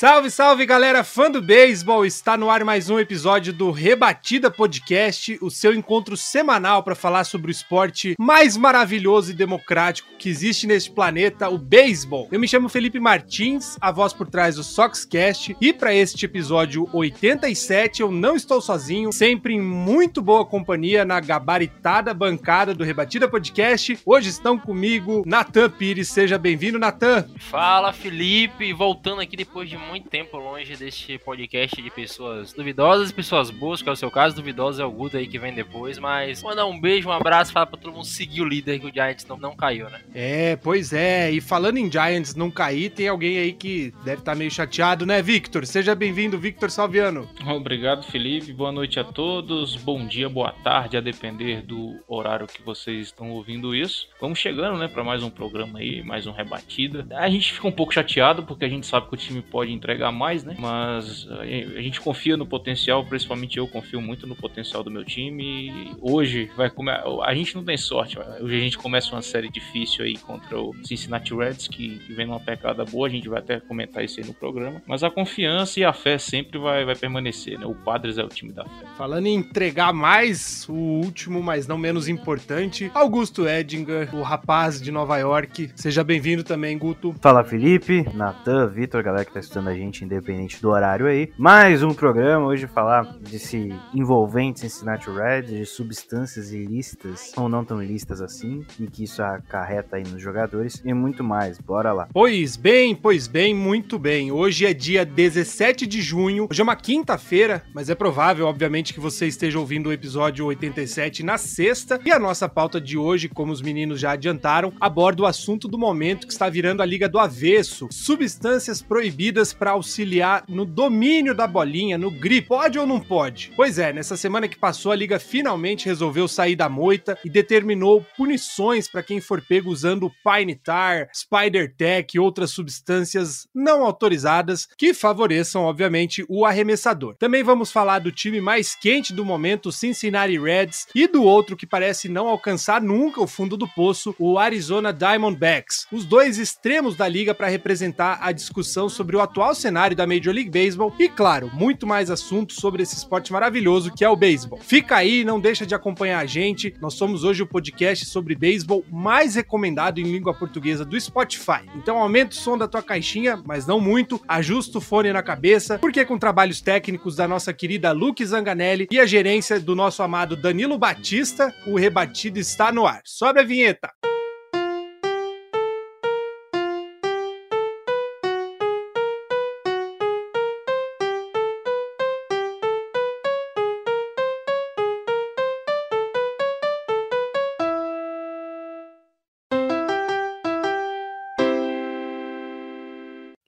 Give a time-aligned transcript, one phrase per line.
[0.00, 2.06] Salve, salve galera, fã do beisebol!
[2.06, 7.24] Está no ar mais um episódio do Rebatida Podcast, o seu encontro semanal para falar
[7.24, 12.28] sobre o esporte mais maravilhoso e democrático que existe neste planeta, o beisebol.
[12.32, 16.88] Eu me chamo Felipe Martins, a voz por trás do Soxcast, e para este episódio
[16.94, 23.28] 87 eu não estou sozinho, sempre em muito boa companhia na gabaritada bancada do Rebatida
[23.28, 23.98] Podcast.
[24.06, 27.28] Hoje estão comigo Natan Pires, seja bem-vindo, Natan.
[27.38, 33.50] Fala Felipe, voltando aqui depois de muito tempo longe deste podcast de pessoas duvidosas, pessoas
[33.50, 36.40] boas, que é o seu caso, duvidoso é o Guto aí que vem depois, mas
[36.44, 39.26] mandar um beijo, um abraço, falar pra todo mundo seguir o líder que o Giants
[39.26, 40.00] não, não caiu, né?
[40.14, 41.32] É, pois é.
[41.32, 45.20] E falando em Giants não cair, tem alguém aí que deve estar meio chateado, né,
[45.20, 45.66] Victor?
[45.66, 47.28] Seja bem-vindo, Victor Salviano.
[47.44, 48.52] Obrigado, Felipe.
[48.52, 49.74] Boa noite a todos.
[49.74, 54.08] Bom dia, boa tarde, a depender do horário que vocês estão ouvindo isso.
[54.20, 57.04] Vamos chegando, né, para mais um programa aí, mais um rebatida.
[57.16, 60.12] A gente fica um pouco chateado porque a gente sabe que o time pode entregar
[60.12, 60.54] mais, né?
[60.58, 65.04] Mas eh, a gente confia no potencial, principalmente eu confio muito no potencial do meu
[65.04, 65.70] time.
[65.70, 67.00] E hoje vai comer.
[67.24, 68.18] A gente não tem sorte.
[68.40, 72.26] Hoje a gente começa uma série difícil aí contra o Cincinnati Reds, que, que vem
[72.26, 73.08] numa pecada boa.
[73.08, 74.82] A gente vai até comentar isso aí no programa.
[74.86, 77.66] Mas a confiança e a fé sempre vai, vai permanecer, né?
[77.66, 78.84] O Padres é o time da fé.
[78.96, 84.92] Falando em entregar mais, o último, mas não menos importante, Augusto Edinger, o rapaz de
[84.92, 85.70] Nova York.
[85.74, 87.14] Seja bem-vindo também, Guto.
[87.20, 91.32] Fala Felipe, Natan, Vitor, galera que tá estudando a gente, independente do horário aí.
[91.38, 97.82] Mais um programa hoje falar desse envolvente Cincinnati Reds, de substâncias ilícitas ou não tão
[97.82, 101.58] ilícitas assim, e que isso acarreta aí nos jogadores e muito mais.
[101.58, 102.08] Bora lá.
[102.12, 104.32] Pois bem, pois bem, muito bem.
[104.32, 109.00] Hoje é dia 17 de junho, hoje é uma quinta-feira, mas é provável, obviamente, que
[109.00, 112.00] você esteja ouvindo o episódio 87 na sexta.
[112.04, 115.78] E a nossa pauta de hoje, como os meninos já adiantaram, aborda o assunto do
[115.78, 121.46] momento que está virando a Liga do Avesso: substâncias proibidas para auxiliar no domínio da
[121.46, 122.48] bolinha, no grip.
[122.48, 123.52] Pode ou não pode?
[123.54, 128.04] Pois é, nessa semana que passou, a Liga finalmente resolveu sair da moita e determinou
[128.16, 134.66] punições para quem for pego usando Pine Tar, Spider Tech e outras substâncias não autorizadas
[134.78, 137.14] que favoreçam, obviamente, o arremessador.
[137.18, 141.66] Também vamos falar do time mais quente do momento, Cincinnati Reds, e do outro que
[141.66, 145.86] parece não alcançar nunca o fundo do poço, o Arizona Diamondbacks.
[145.92, 150.34] Os dois extremos da liga para representar a discussão sobre o atual cenário da Major
[150.34, 154.58] League Baseball e, claro, muito mais assuntos sobre esse esporte maravilhoso que é o beisebol.
[154.60, 156.74] Fica aí, não deixa de acompanhar a gente.
[156.80, 161.62] Nós somos hoje o podcast sobre beisebol mais recomendado em língua portuguesa do Spotify.
[161.76, 165.78] Então aumenta o som da tua caixinha, mas não muito, ajusta o fone na cabeça,
[165.78, 170.36] porque com trabalhos técnicos da nossa querida Luke Zanganelli e a gerência do nosso amado
[170.36, 173.00] Danilo Batista, o rebatido está no ar.
[173.04, 174.09] Sobe a vinheta!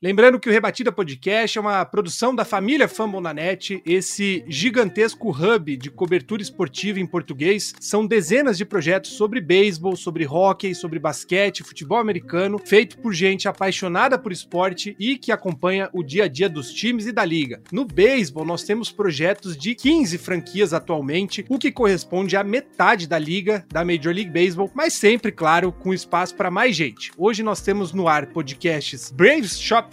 [0.02, 5.30] Lembrando que o Rebatida Podcast é uma produção da família Fumble na Net, esse gigantesco
[5.30, 7.72] hub de cobertura esportiva em português.
[7.78, 13.46] São dezenas de projetos sobre beisebol, sobre hockey, sobre basquete, futebol americano, feito por gente
[13.46, 17.62] apaixonada por esporte e que acompanha o dia a dia dos times e da liga.
[17.70, 23.20] No beisebol, nós temos projetos de 15 franquias atualmente, o que corresponde à metade da
[23.20, 27.12] liga da Major League Baseball, mas sempre, claro, com espaço para mais gente.
[27.16, 29.91] Hoje nós temos no ar podcasts Braves Shop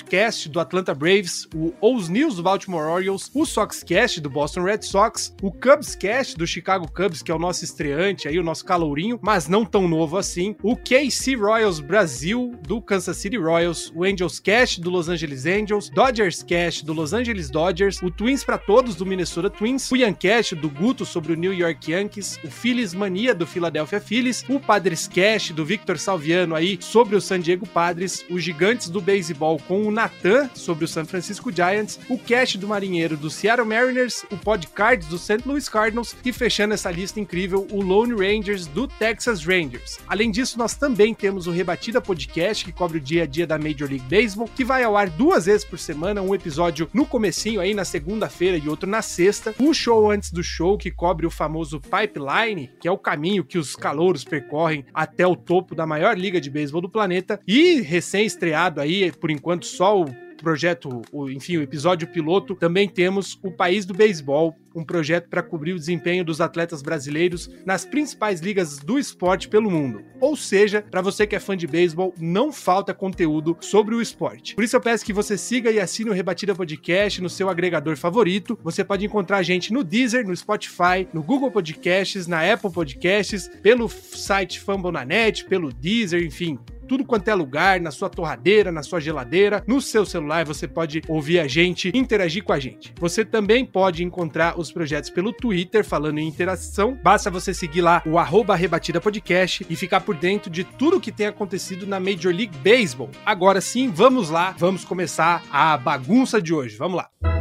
[0.49, 5.35] Do Atlanta Braves, o Os News do Baltimore Orioles, o Soxcast do Boston Red Sox,
[5.41, 9.19] o Cubs Cast do Chicago Cubs, que é o nosso estreante aí, o nosso calourinho,
[9.21, 14.39] mas não tão novo assim, o KC Royals Brasil do Kansas City Royals, o Angels
[14.39, 18.95] Cast do Los Angeles Angels, Dodgers Cast do Los Angeles Dodgers, o Twins para todos
[18.95, 23.35] do Minnesota Twins, o Yancast do Guto sobre o New York Yankees, o Phillies Mania
[23.35, 28.25] do Philadelphia Phillies, o Padres Cast do Victor Salviano aí sobre o San Diego Padres,
[28.29, 32.57] os Gigantes do Beisebol com o o Nathan sobre o San Francisco Giants, o cast
[32.57, 35.41] do marinheiro do Seattle Mariners, o podcast do St.
[35.45, 39.99] Louis Cardinals e fechando essa lista incrível, o Lone Rangers do Texas Rangers.
[40.07, 43.57] Além disso, nós também temos o Rebatida Podcast, que cobre o dia a dia da
[43.57, 47.59] Major League Baseball, que vai ao ar duas vezes por semana, um episódio no comecinho
[47.59, 49.55] aí na segunda-feira e outro na sexta.
[49.59, 53.57] O show antes do show, que cobre o famoso pipeline, que é o caminho que
[53.57, 57.39] os calouros percorrem até o topo da maior liga de beisebol do planeta.
[57.47, 63.39] E recém-estreado aí, por enquanto, só o projeto, o, enfim, o episódio piloto, também temos
[63.41, 68.39] o País do Beisebol, um projeto para cobrir o desempenho dos atletas brasileiros nas principais
[68.39, 70.03] ligas do esporte pelo mundo.
[70.19, 74.55] Ou seja, para você que é fã de beisebol, não falta conteúdo sobre o esporte.
[74.55, 77.95] Por isso eu peço que você siga e assine o Rebatida Podcast no seu agregador
[77.95, 78.57] favorito.
[78.63, 83.49] Você pode encontrar a gente no Deezer, no Spotify, no Google Podcasts, na Apple Podcasts,
[83.61, 86.59] pelo site Fambonanet, pelo Deezer, enfim,
[86.89, 91.03] tudo quanto é lugar, na sua torradeira, na sua geladeira, no seu celular, você pode
[91.07, 92.91] ouvir a gente, interagir com a gente.
[92.99, 96.97] Você também pode encontrar os projetos pelo Twitter, falando em interação.
[97.01, 101.11] Basta você seguir lá o arroba Rebatida Podcast e ficar por dentro de tudo que
[101.11, 103.09] tem acontecido na Major League Baseball.
[103.25, 106.77] Agora sim, vamos lá, vamos começar a bagunça de hoje.
[106.77, 107.38] Vamos lá.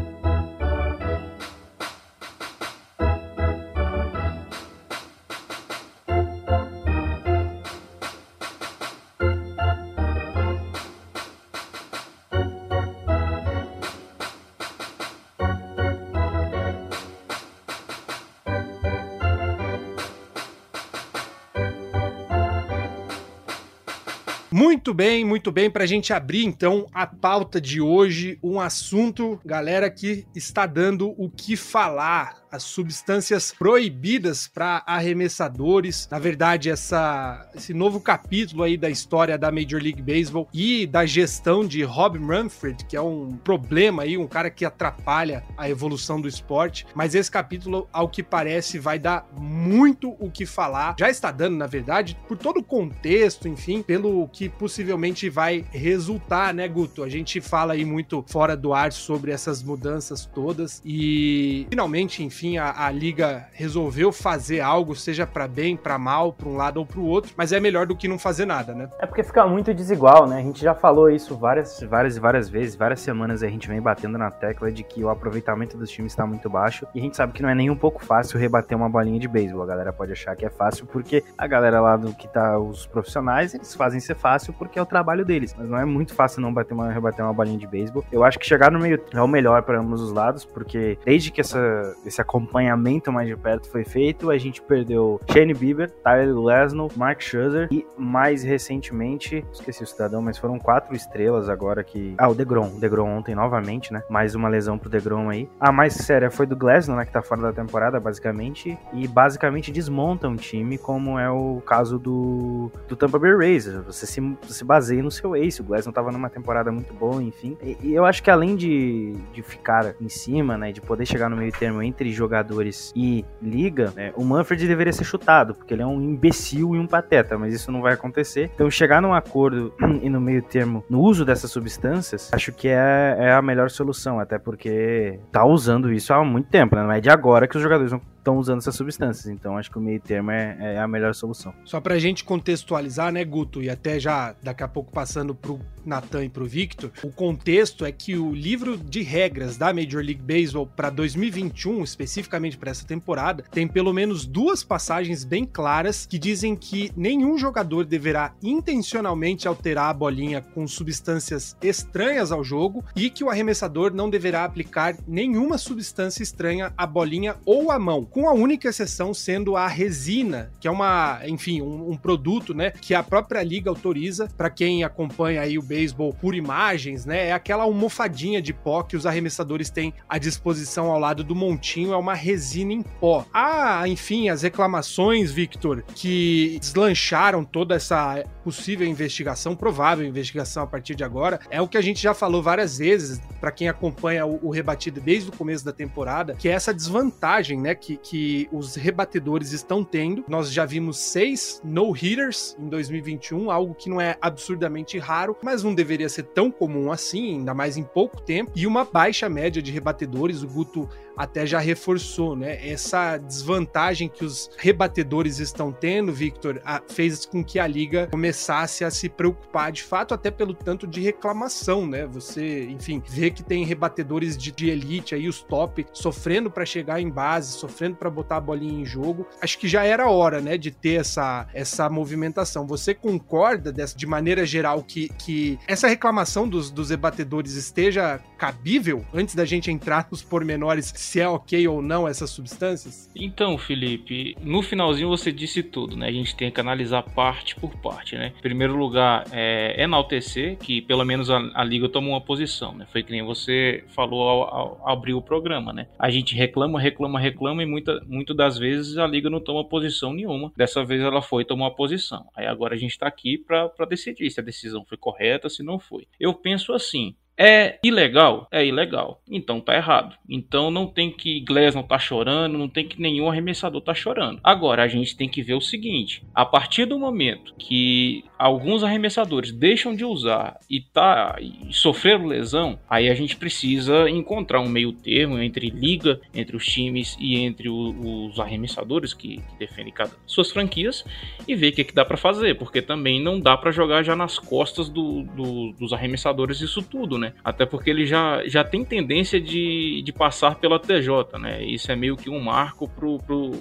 [24.78, 25.68] Muito bem, muito bem.
[25.68, 31.12] Para a gente abrir então a pauta de hoje, um assunto, galera, que está dando
[31.20, 36.08] o que falar as substâncias proibidas para arremessadores.
[36.10, 41.04] Na verdade, essa, esse novo capítulo aí da história da Major League Baseball e da
[41.06, 46.20] gestão de Rob Manfred, que é um problema aí, um cara que atrapalha a evolução
[46.20, 46.86] do esporte.
[46.94, 50.96] Mas esse capítulo, ao que parece, vai dar muito o que falar.
[50.98, 56.54] Já está dando, na verdade, por todo o contexto, enfim, pelo que possivelmente vai resultar,
[56.54, 57.02] né, Guto?
[57.02, 62.37] A gente fala aí muito fora do ar sobre essas mudanças todas e finalmente, enfim,
[62.38, 66.76] enfim, a, a liga resolveu fazer algo, seja para bem, para mal, para um lado
[66.76, 68.88] ou para o outro, mas é melhor do que não fazer nada, né?
[69.00, 70.38] É porque fica muito desigual, né?
[70.38, 73.80] A gente já falou isso várias, várias e várias vezes, várias semanas a gente vem
[73.80, 77.16] batendo na tecla de que o aproveitamento dos times está muito baixo e a gente
[77.16, 79.64] sabe que não é nem um pouco fácil rebater uma bolinha de beisebol.
[79.64, 82.86] A galera pode achar que é fácil porque a galera lá do que tá os
[82.86, 86.40] profissionais, eles fazem ser fácil porque é o trabalho deles, mas não é muito fácil
[86.40, 88.04] não bater uma, rebater uma bolinha de beisebol.
[88.12, 91.32] Eu acho que chegar no meio é o melhor para ambos os lados, porque desde
[91.32, 96.38] que essa, esse acompanhamento mais de perto foi feito, a gente perdeu Shane Bieber, Tyler
[96.38, 102.14] Lesno, Mark Scherzer e mais recentemente, esqueci o cidadão, mas foram quatro estrelas agora que...
[102.18, 102.78] Ah, o DeGrom.
[102.78, 104.02] DeGrom ontem novamente, né?
[104.10, 105.48] Mais uma lesão pro DeGrom aí.
[105.58, 107.06] A mais séria foi do Glasnow, né?
[107.06, 108.78] Que tá fora da temporada, basicamente.
[108.92, 113.66] E basicamente desmonta um time, como é o caso do, do Tampa Bay Rays.
[113.86, 115.62] Você se, se baseia no seu ace.
[115.62, 117.56] O Glasnow tava numa temporada muito boa, enfim.
[117.62, 120.72] E, e eu acho que além de, de ficar em cima, né?
[120.72, 125.04] De poder chegar no meio termo entre jogadores e liga, né, o Manfred deveria ser
[125.04, 128.50] chutado, porque ele é um imbecil e um pateta, mas isso não vai acontecer.
[128.54, 129.72] Então, chegar num acordo
[130.02, 134.18] e no meio termo no uso dessas substâncias, acho que é, é a melhor solução,
[134.18, 136.82] até porque tá usando isso há muito tempo, né?
[136.82, 139.26] Não é de agora que os jogadores vão estão usando essas substâncias.
[139.26, 141.54] Então acho que o meio termo é, é, a melhor solução.
[141.64, 146.24] Só pra gente contextualizar, né, Guto, e até já daqui a pouco passando pro Natan
[146.24, 150.66] e pro Victor, o contexto é que o livro de regras da Major League Baseball
[150.66, 156.54] para 2021, especificamente para essa temporada, tem pelo menos duas passagens bem claras que dizem
[156.54, 163.24] que nenhum jogador deverá intencionalmente alterar a bolinha com substâncias estranhas ao jogo e que
[163.24, 168.32] o arremessador não deverá aplicar nenhuma substância estranha à bolinha ou à mão com a
[168.32, 173.00] única exceção sendo a resina, que é uma, enfim, um, um produto, né, que a
[173.00, 178.42] própria liga autoriza para quem acompanha aí o beisebol por imagens, né, é aquela almofadinha
[178.42, 182.72] de pó que os arremessadores têm à disposição ao lado do montinho, é uma resina
[182.72, 183.24] em pó.
[183.32, 190.96] Ah, enfim, as reclamações, Victor, que deslancharam toda essa possível investigação, provável investigação a partir
[190.96, 194.48] de agora, é o que a gente já falou várias vezes para quem acompanha o,
[194.48, 198.76] o rebatido desde o começo da temporada, que é essa desvantagem, né, que, que os
[198.76, 200.24] rebatedores estão tendo.
[200.28, 205.74] Nós já vimos seis no-hitters em 2021, algo que não é absurdamente raro, mas não
[205.74, 209.72] deveria ser tão comum assim, ainda mais em pouco tempo, e uma baixa média de
[209.72, 210.42] rebatedores.
[210.42, 212.66] O Guto até já reforçou, né?
[212.66, 218.84] Essa desvantagem que os rebatedores estão tendo, Victor, a, fez com que a liga começasse
[218.84, 222.06] a se preocupar de fato, até pelo tanto de reclamação, né?
[222.06, 227.00] Você, enfim, vê que tem rebatedores de, de elite aí, os top, sofrendo para chegar
[227.00, 229.26] em base, sofrendo para botar a bolinha em jogo.
[229.42, 232.66] Acho que já era hora, né, de ter essa, essa movimentação.
[232.66, 239.04] Você concorda dessa, de maneira geral que, que essa reclamação dos, dos rebatedores esteja cabível
[239.12, 243.10] antes da gente entrar nos pormenores se é ok ou não essas substâncias?
[243.16, 246.06] Então, Felipe, no finalzinho você disse tudo, né?
[246.06, 248.34] A gente tem que analisar parte por parte, né?
[248.38, 252.86] Em primeiro lugar, é enaltecer que pelo menos a, a liga tomou uma posição, né?
[252.92, 255.88] Foi que nem você falou ao, ao, abrir o programa, né?
[255.98, 260.12] A gente reclama, reclama, reclama e muita, muito das vezes a liga não toma posição
[260.12, 260.52] nenhuma.
[260.54, 262.28] Dessa vez ela foi tomar posição.
[262.36, 265.78] Aí agora a gente está aqui para decidir se a decisão foi correta, se não
[265.78, 266.06] foi.
[266.20, 268.48] Eu penso assim, é ilegal?
[268.50, 269.22] É ilegal.
[269.30, 270.16] Então tá errado.
[270.28, 274.40] Então não tem que Glass não tá chorando, não tem que nenhum arremessador tá chorando.
[274.42, 279.50] Agora a gente tem que ver o seguinte: a partir do momento que alguns arremessadores
[279.52, 284.92] deixam de usar e tá e sofreram lesão, aí a gente precisa encontrar um meio
[284.92, 290.12] termo entre liga, entre os times e entre o, os arremessadores que, que, defendem cada
[290.26, 291.04] suas franquias
[291.46, 294.14] e ver o que, que dá para fazer, porque também não dá para jogar já
[294.14, 297.32] nas costas do, do, dos arremessadores isso tudo, né?
[297.42, 301.64] Até porque ele já, já tem tendência de, de passar pela TJ, né?
[301.64, 302.90] Isso é meio que um marco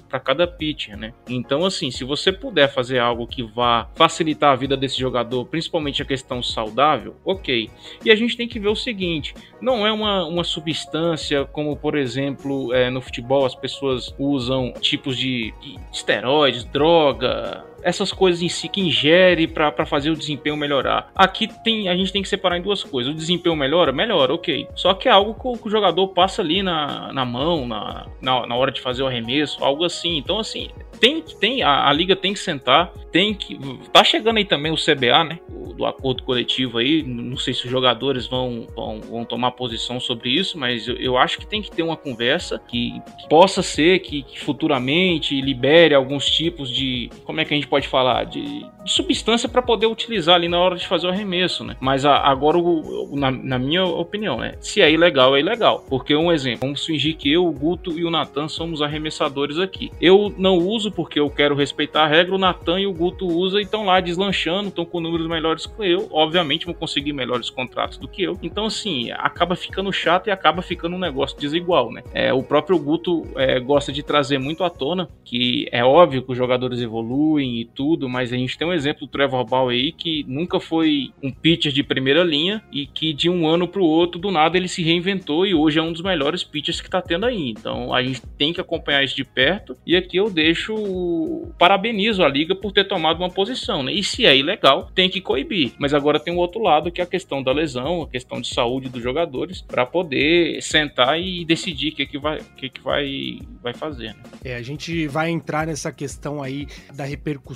[0.08, 1.14] para cada pitcher, né?
[1.28, 6.02] Então, assim, se você puder fazer algo que vá facilitar a vida desse jogador, principalmente
[6.02, 7.70] a questão saudável, ok.
[8.04, 11.96] E a gente tem que ver o seguinte: não é uma, uma substância como, por
[11.98, 18.50] exemplo, é, no futebol as pessoas usam tipos de, de esteroides, droga, essas coisas em
[18.50, 21.10] si que ingere para fazer o desempenho melhorar.
[21.16, 23.14] Aqui tem a gente tem que separar em duas coisas.
[23.14, 23.94] O desempenho melhora?
[23.94, 24.68] Melhora, ok.
[24.76, 28.08] Só que é algo que o, que o jogador passa ali na, na mão, na,
[28.22, 30.18] na, na, hora de fazer o arremesso, algo assim.
[30.18, 33.58] Então, assim, tem, tem a, a, liga tem que sentar, tem que.
[33.94, 35.40] Tá chegando aí também o CBA, né?
[35.50, 37.04] O, do acordo coletivo aí.
[37.04, 41.18] Não sei se os jogadores vão, vão, vão tomar posição sobre isso, mas eu, eu,
[41.18, 45.94] acho que tem que ter uma conversa que, que possa ser que, que futuramente libere
[45.94, 47.10] alguns tipos de.
[47.24, 48.24] Como é que a gente pode falar?
[48.26, 51.76] De, de substância para poder utilizar ali na hora de fazer o arremesso, né?
[51.80, 54.56] Mas a, agora, o, na, na, minha opinião, né?
[54.62, 55.84] Se é ilegal, é ilegal.
[55.90, 59.92] Porque um exemplo, vamos fingir que eu, o Guto e o Natan somos arremessadores aqui.
[60.00, 63.60] Eu não uso porque eu quero respeitar a regra, o Natan e o Guto usam
[63.60, 66.08] e estão lá deslanchando, estão com números melhores que eu.
[66.10, 68.38] Obviamente vão conseguir melhores contratos do que eu.
[68.42, 72.04] Então, assim, acaba ficando chato e acaba ficando um negócio desigual, né?
[72.14, 76.32] É, o próprio Guto é, gosta de trazer muito à tona que é óbvio que
[76.32, 79.92] os jogadores evoluem e tudo, mas a gente tem um exemplo do Trevor Ball aí
[79.92, 83.86] que nunca foi um pitcher de primeira linha e que de um ano para o
[83.86, 87.02] outro, do nada, ele se reinventou e hoje é um dos melhores pitchers que está
[87.02, 87.50] tendo aí.
[87.50, 92.30] Então a gente tem que acompanhar isso de perto e aqui eu deixo parabenizo a
[92.30, 93.94] liga por ter tomado uma posição, né?
[93.94, 95.72] E se é ilegal, tem que coibir.
[95.78, 98.48] Mas agora tem o outro lado que é a questão da lesão, a questão de
[98.48, 103.40] saúde dos jogadores para poder sentar e decidir o que, que vai que, que vai
[103.62, 104.14] vai fazer.
[104.14, 104.24] Né?
[104.44, 107.47] É, a gente vai entrar nessa questão aí da repercussão,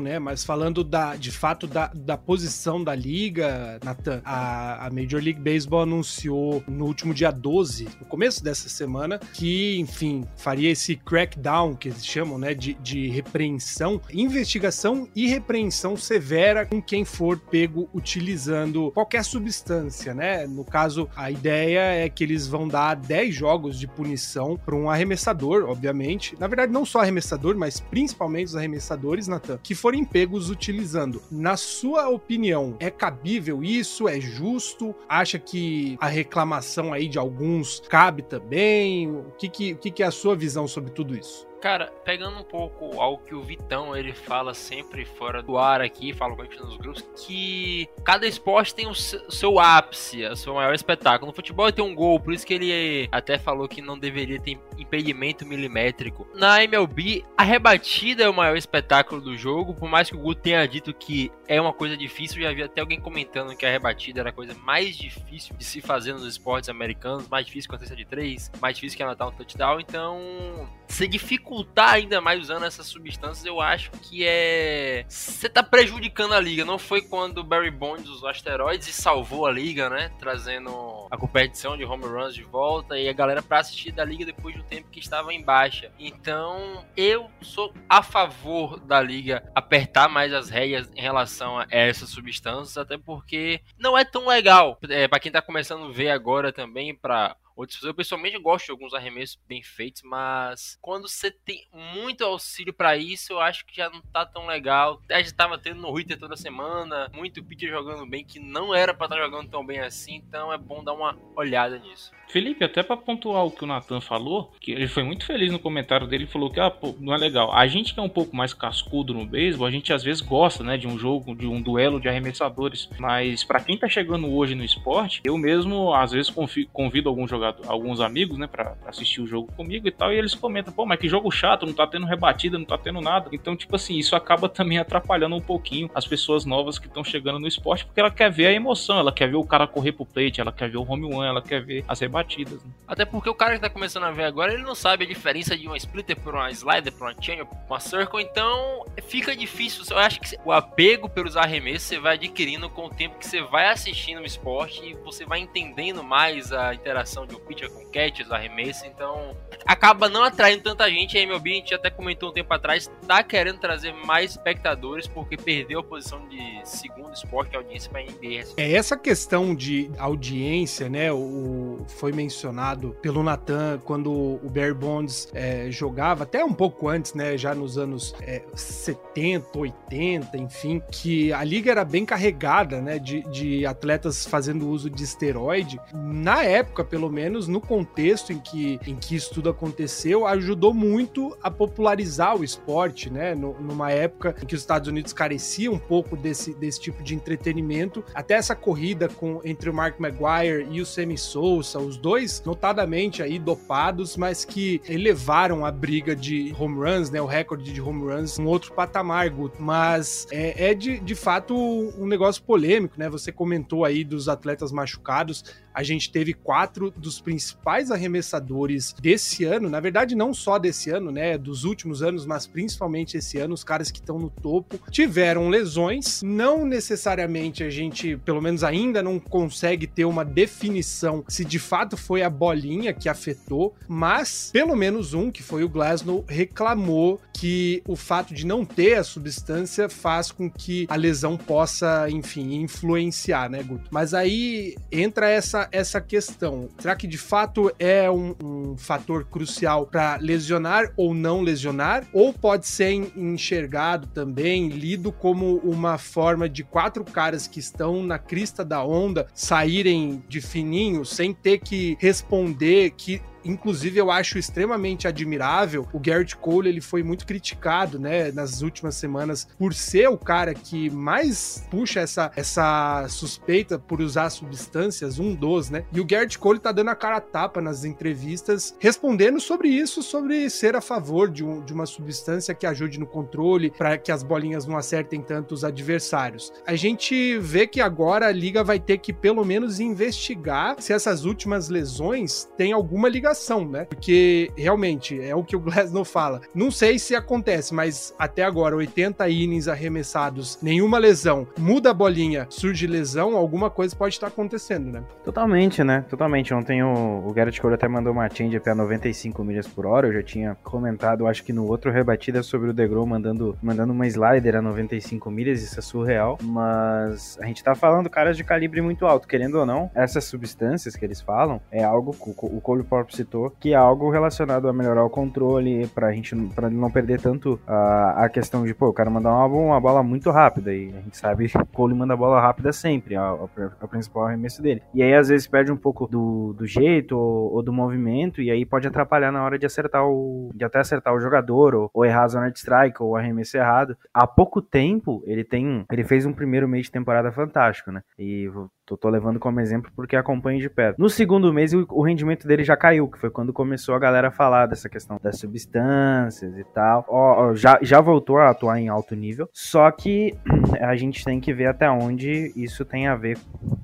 [0.00, 0.18] né?
[0.18, 5.40] Mas falando da, de fato da, da posição da liga, Nathan, a, a Major League
[5.40, 11.74] Baseball anunciou no último dia 12, no começo dessa semana, que, enfim, faria esse crackdown
[11.74, 12.54] que eles chamam, né?
[12.54, 20.46] De, de repreensão, investigação e repreensão severa com quem for pego utilizando qualquer substância, né?
[20.46, 24.90] No caso, a ideia é que eles vão dar 10 jogos de punição para um
[24.90, 26.36] arremessador, obviamente.
[26.38, 31.22] Na verdade, não só arremessador, mas principalmente os arremessadores, Nathan, que forem pegos utilizando.
[31.30, 34.08] Na sua opinião, é cabível isso?
[34.08, 34.94] É justo?
[35.08, 39.10] Acha que a reclamação aí de alguns cabe também?
[39.10, 41.46] O que, que, que é a sua visão sobre tudo isso?
[41.60, 46.12] Cara, pegando um pouco ao que o Vitão ele fala sempre fora do ar aqui,
[46.12, 50.54] fala com a gente nos grupos, que cada esporte tem o seu ápice, o seu
[50.54, 51.30] maior espetáculo.
[51.30, 54.58] No futebol tem um gol, por isso que ele até falou que não deveria ter
[54.78, 56.26] impedimento milimétrico.
[56.34, 60.42] Na MLB, a rebatida é o maior espetáculo do jogo, por mais que o Guto
[60.42, 64.20] tenha dito que é uma coisa difícil, já vi até alguém comentando que a rebatida
[64.20, 67.96] era a coisa mais difícil de se fazer nos esportes americanos, mais difícil que a
[67.96, 71.06] de três, mais difícil que anotar um touchdown, então se
[71.46, 75.04] dificultar ainda mais usando essas substâncias, eu acho que é.
[75.08, 76.64] Você tá prejudicando a liga.
[76.64, 80.10] Não foi quando o Barry Bonds usou asteroides e salvou a liga, né?
[80.18, 84.26] Trazendo a competição de home runs de volta e a galera pra assistir da liga
[84.26, 85.90] depois do tempo que estava em baixa.
[85.98, 92.10] Então, eu sou a favor da liga apertar mais as regras em relação a essas
[92.10, 94.78] substâncias, até porque não é tão legal.
[94.88, 97.84] É, para quem tá começando a ver agora também, para pessoas.
[97.84, 102.96] Eu pessoalmente gosto de alguns arremessos bem feitos, mas quando você tem muito auxílio para
[102.96, 105.00] isso, eu acho que já não tá tão legal.
[105.10, 108.92] A gente tava tendo no Twitter toda semana, muito pitcher jogando bem, que não era
[108.92, 112.12] para estar tá jogando tão bem assim, então é bom dar uma olhada nisso.
[112.28, 115.58] Felipe, até para pontuar o que o Nathan falou, que ele foi muito feliz no
[115.58, 117.52] comentário dele, falou que ah, pô, não é legal.
[117.52, 120.64] A gente que é um pouco mais cascudo no beisebol, a gente às vezes gosta,
[120.64, 124.54] né, de um jogo, de um duelo de arremessadores, mas para quem tá chegando hoje
[124.54, 126.32] no esporte, eu mesmo às vezes
[126.72, 130.34] convido alguns jogadores, alguns amigos, né, para assistir o jogo comigo e tal, e eles
[130.34, 133.28] comentam, pô, mas que jogo chato, não tá tendo rebatida, não tá tendo nada.
[133.32, 137.38] Então, tipo assim, isso acaba também atrapalhando um pouquinho as pessoas novas que estão chegando
[137.38, 140.06] no esporte, porque ela quer ver a emoção, ela quer ver o cara correr pro
[140.06, 142.62] plate, ela quer ver o home run, ela quer ver as rebatidas.
[142.62, 142.70] Né?
[142.86, 145.56] Até porque o cara que tá começando a ver agora, ele não sabe a diferença
[145.56, 149.84] de uma splitter por uma slider, por uma chain, por uma circle, então fica difícil.
[149.90, 153.42] Eu acho que o apego pelos arremessos você vai adquirindo com o tempo que você
[153.42, 157.84] vai assistindo o esporte e você vai entendendo mais a interação de um pitcher com
[157.86, 161.16] catch, os arremessos, então acaba não atraindo tanta gente.
[161.16, 165.36] A MLB, a gente até comentou um tempo atrás, tá querendo trazer mais espectadores porque
[165.36, 168.44] perdeu a posição de segundo esporte de audiência para NBA.
[168.56, 171.12] É essa questão de audiência, né?
[171.12, 177.14] O, foi mencionado pelo Nathan quando o Barry Bonds é, jogava, até um pouco antes,
[177.14, 177.36] né?
[177.36, 182.98] Já nos anos é, 70, 80, enfim, que a liga era bem carregada, né?
[182.98, 185.80] De, de atletas fazendo uso de esteroide.
[185.92, 191.36] Na época, pelo menos, no contexto em que, em que isso tudo aconteceu, ajudou muito
[191.42, 193.34] a popularizar o esporte, né?
[193.34, 198.04] Numa época em que os Estados Unidos careciam um pouco desse, desse tipo de entretenimento.
[198.14, 203.22] Até essa corrida com, entre o Mark Maguire e o Sammy Sousa, os dois notadamente
[203.22, 207.20] aí dopados, mas que elevaram a briga de home runs, né?
[207.20, 209.60] O recorde de home runs um outro patamar, Guto.
[209.60, 213.08] Mas é, é de, de fato um negócio polêmico, né?
[213.08, 215.44] Você comentou aí dos atletas machucados
[215.76, 221.10] a gente teve quatro dos principais arremessadores desse ano, na verdade não só desse ano,
[221.10, 225.50] né, dos últimos anos, mas principalmente esse ano, os caras que estão no topo tiveram
[225.50, 231.58] lesões, não necessariamente a gente, pelo menos ainda não consegue ter uma definição se de
[231.58, 237.20] fato foi a bolinha que afetou, mas pelo menos um, que foi o Glasnow, reclamou
[237.34, 242.54] que o fato de não ter a substância faz com que a lesão possa, enfim,
[242.54, 243.88] influenciar, né, Guto?
[243.90, 246.68] Mas aí entra essa essa, questão.
[246.78, 252.06] Será que de fato é um, um fator crucial para lesionar ou não lesionar?
[252.12, 258.18] Ou pode ser enxergado também, lido como uma forma de quatro caras que estão na
[258.18, 265.06] crista da onda saírem de fininho sem ter que responder que Inclusive, eu acho extremamente
[265.06, 265.86] admirável.
[265.92, 270.54] O Garrett Cole, ele foi muito criticado, né, nas últimas semanas por ser o cara
[270.54, 275.84] que mais puxa essa, essa suspeita por usar substâncias, um dos, né?
[275.92, 280.02] E o Garrett Cole tá dando a cara a tapa nas entrevistas, respondendo sobre isso,
[280.02, 284.12] sobre ser a favor de, um, de uma substância que ajude no controle, para que
[284.12, 286.52] as bolinhas não acertem tanto os adversários.
[286.66, 291.24] A gente vê que agora a liga vai ter que pelo menos investigar se essas
[291.24, 293.84] últimas lesões têm alguma ligação né?
[293.84, 296.40] Porque realmente é o que o Glasnow fala.
[296.54, 301.46] Não sei se acontece, mas até agora 80 innings arremessados, nenhuma lesão.
[301.58, 305.02] Muda a bolinha, surge lesão, alguma coisa pode estar acontecendo, né?
[305.24, 306.04] Totalmente, né?
[306.08, 306.52] Totalmente.
[306.54, 310.08] Ontem o, o Garrett Cole até mandou uma change a 95 milhas por hora.
[310.08, 314.06] Eu já tinha comentado, acho que no outro rebatida sobre o DeGrom mandando, mandando uma
[314.06, 316.38] slider a 95 milhas, isso é surreal.
[316.42, 320.96] Mas a gente tá falando caras de calibre muito alto, querendo ou não, essas substâncias
[320.96, 324.72] que eles falam é algo que o Cole Pop citou, que é algo relacionado a
[324.72, 328.92] melhorar o controle, pra gente pra não perder tanto a, a questão de, pô, o
[328.92, 332.16] cara mandar uma, uma bola muito rápida, e a gente sabe que o Cole manda
[332.16, 333.48] bola rápida sempre, é o,
[333.80, 334.82] o principal arremesso dele.
[334.94, 338.50] E aí, às vezes, perde um pouco do, do jeito ou, ou, do movimento, e
[338.50, 340.50] aí pode atrapalhar na hora de acertar o.
[340.54, 343.96] de até acertar o jogador, ou, ou errar a zona de strike, ou arremesso errado.
[344.12, 345.84] Há pouco tempo, ele tem.
[345.90, 348.02] Ele fez um primeiro mês de temporada fantástico, né?
[348.18, 348.48] E
[348.86, 350.96] Tô, tô, levando como exemplo porque acompanho de perto.
[350.96, 354.28] No segundo mês, o, o, rendimento dele já caiu, que foi quando começou a galera
[354.28, 357.04] a falar dessa questão das substâncias e tal.
[357.08, 360.32] Ó, ó, já, já voltou a atuar em alto nível, só que
[360.80, 363.36] a gente tem que ver até onde isso tem a ver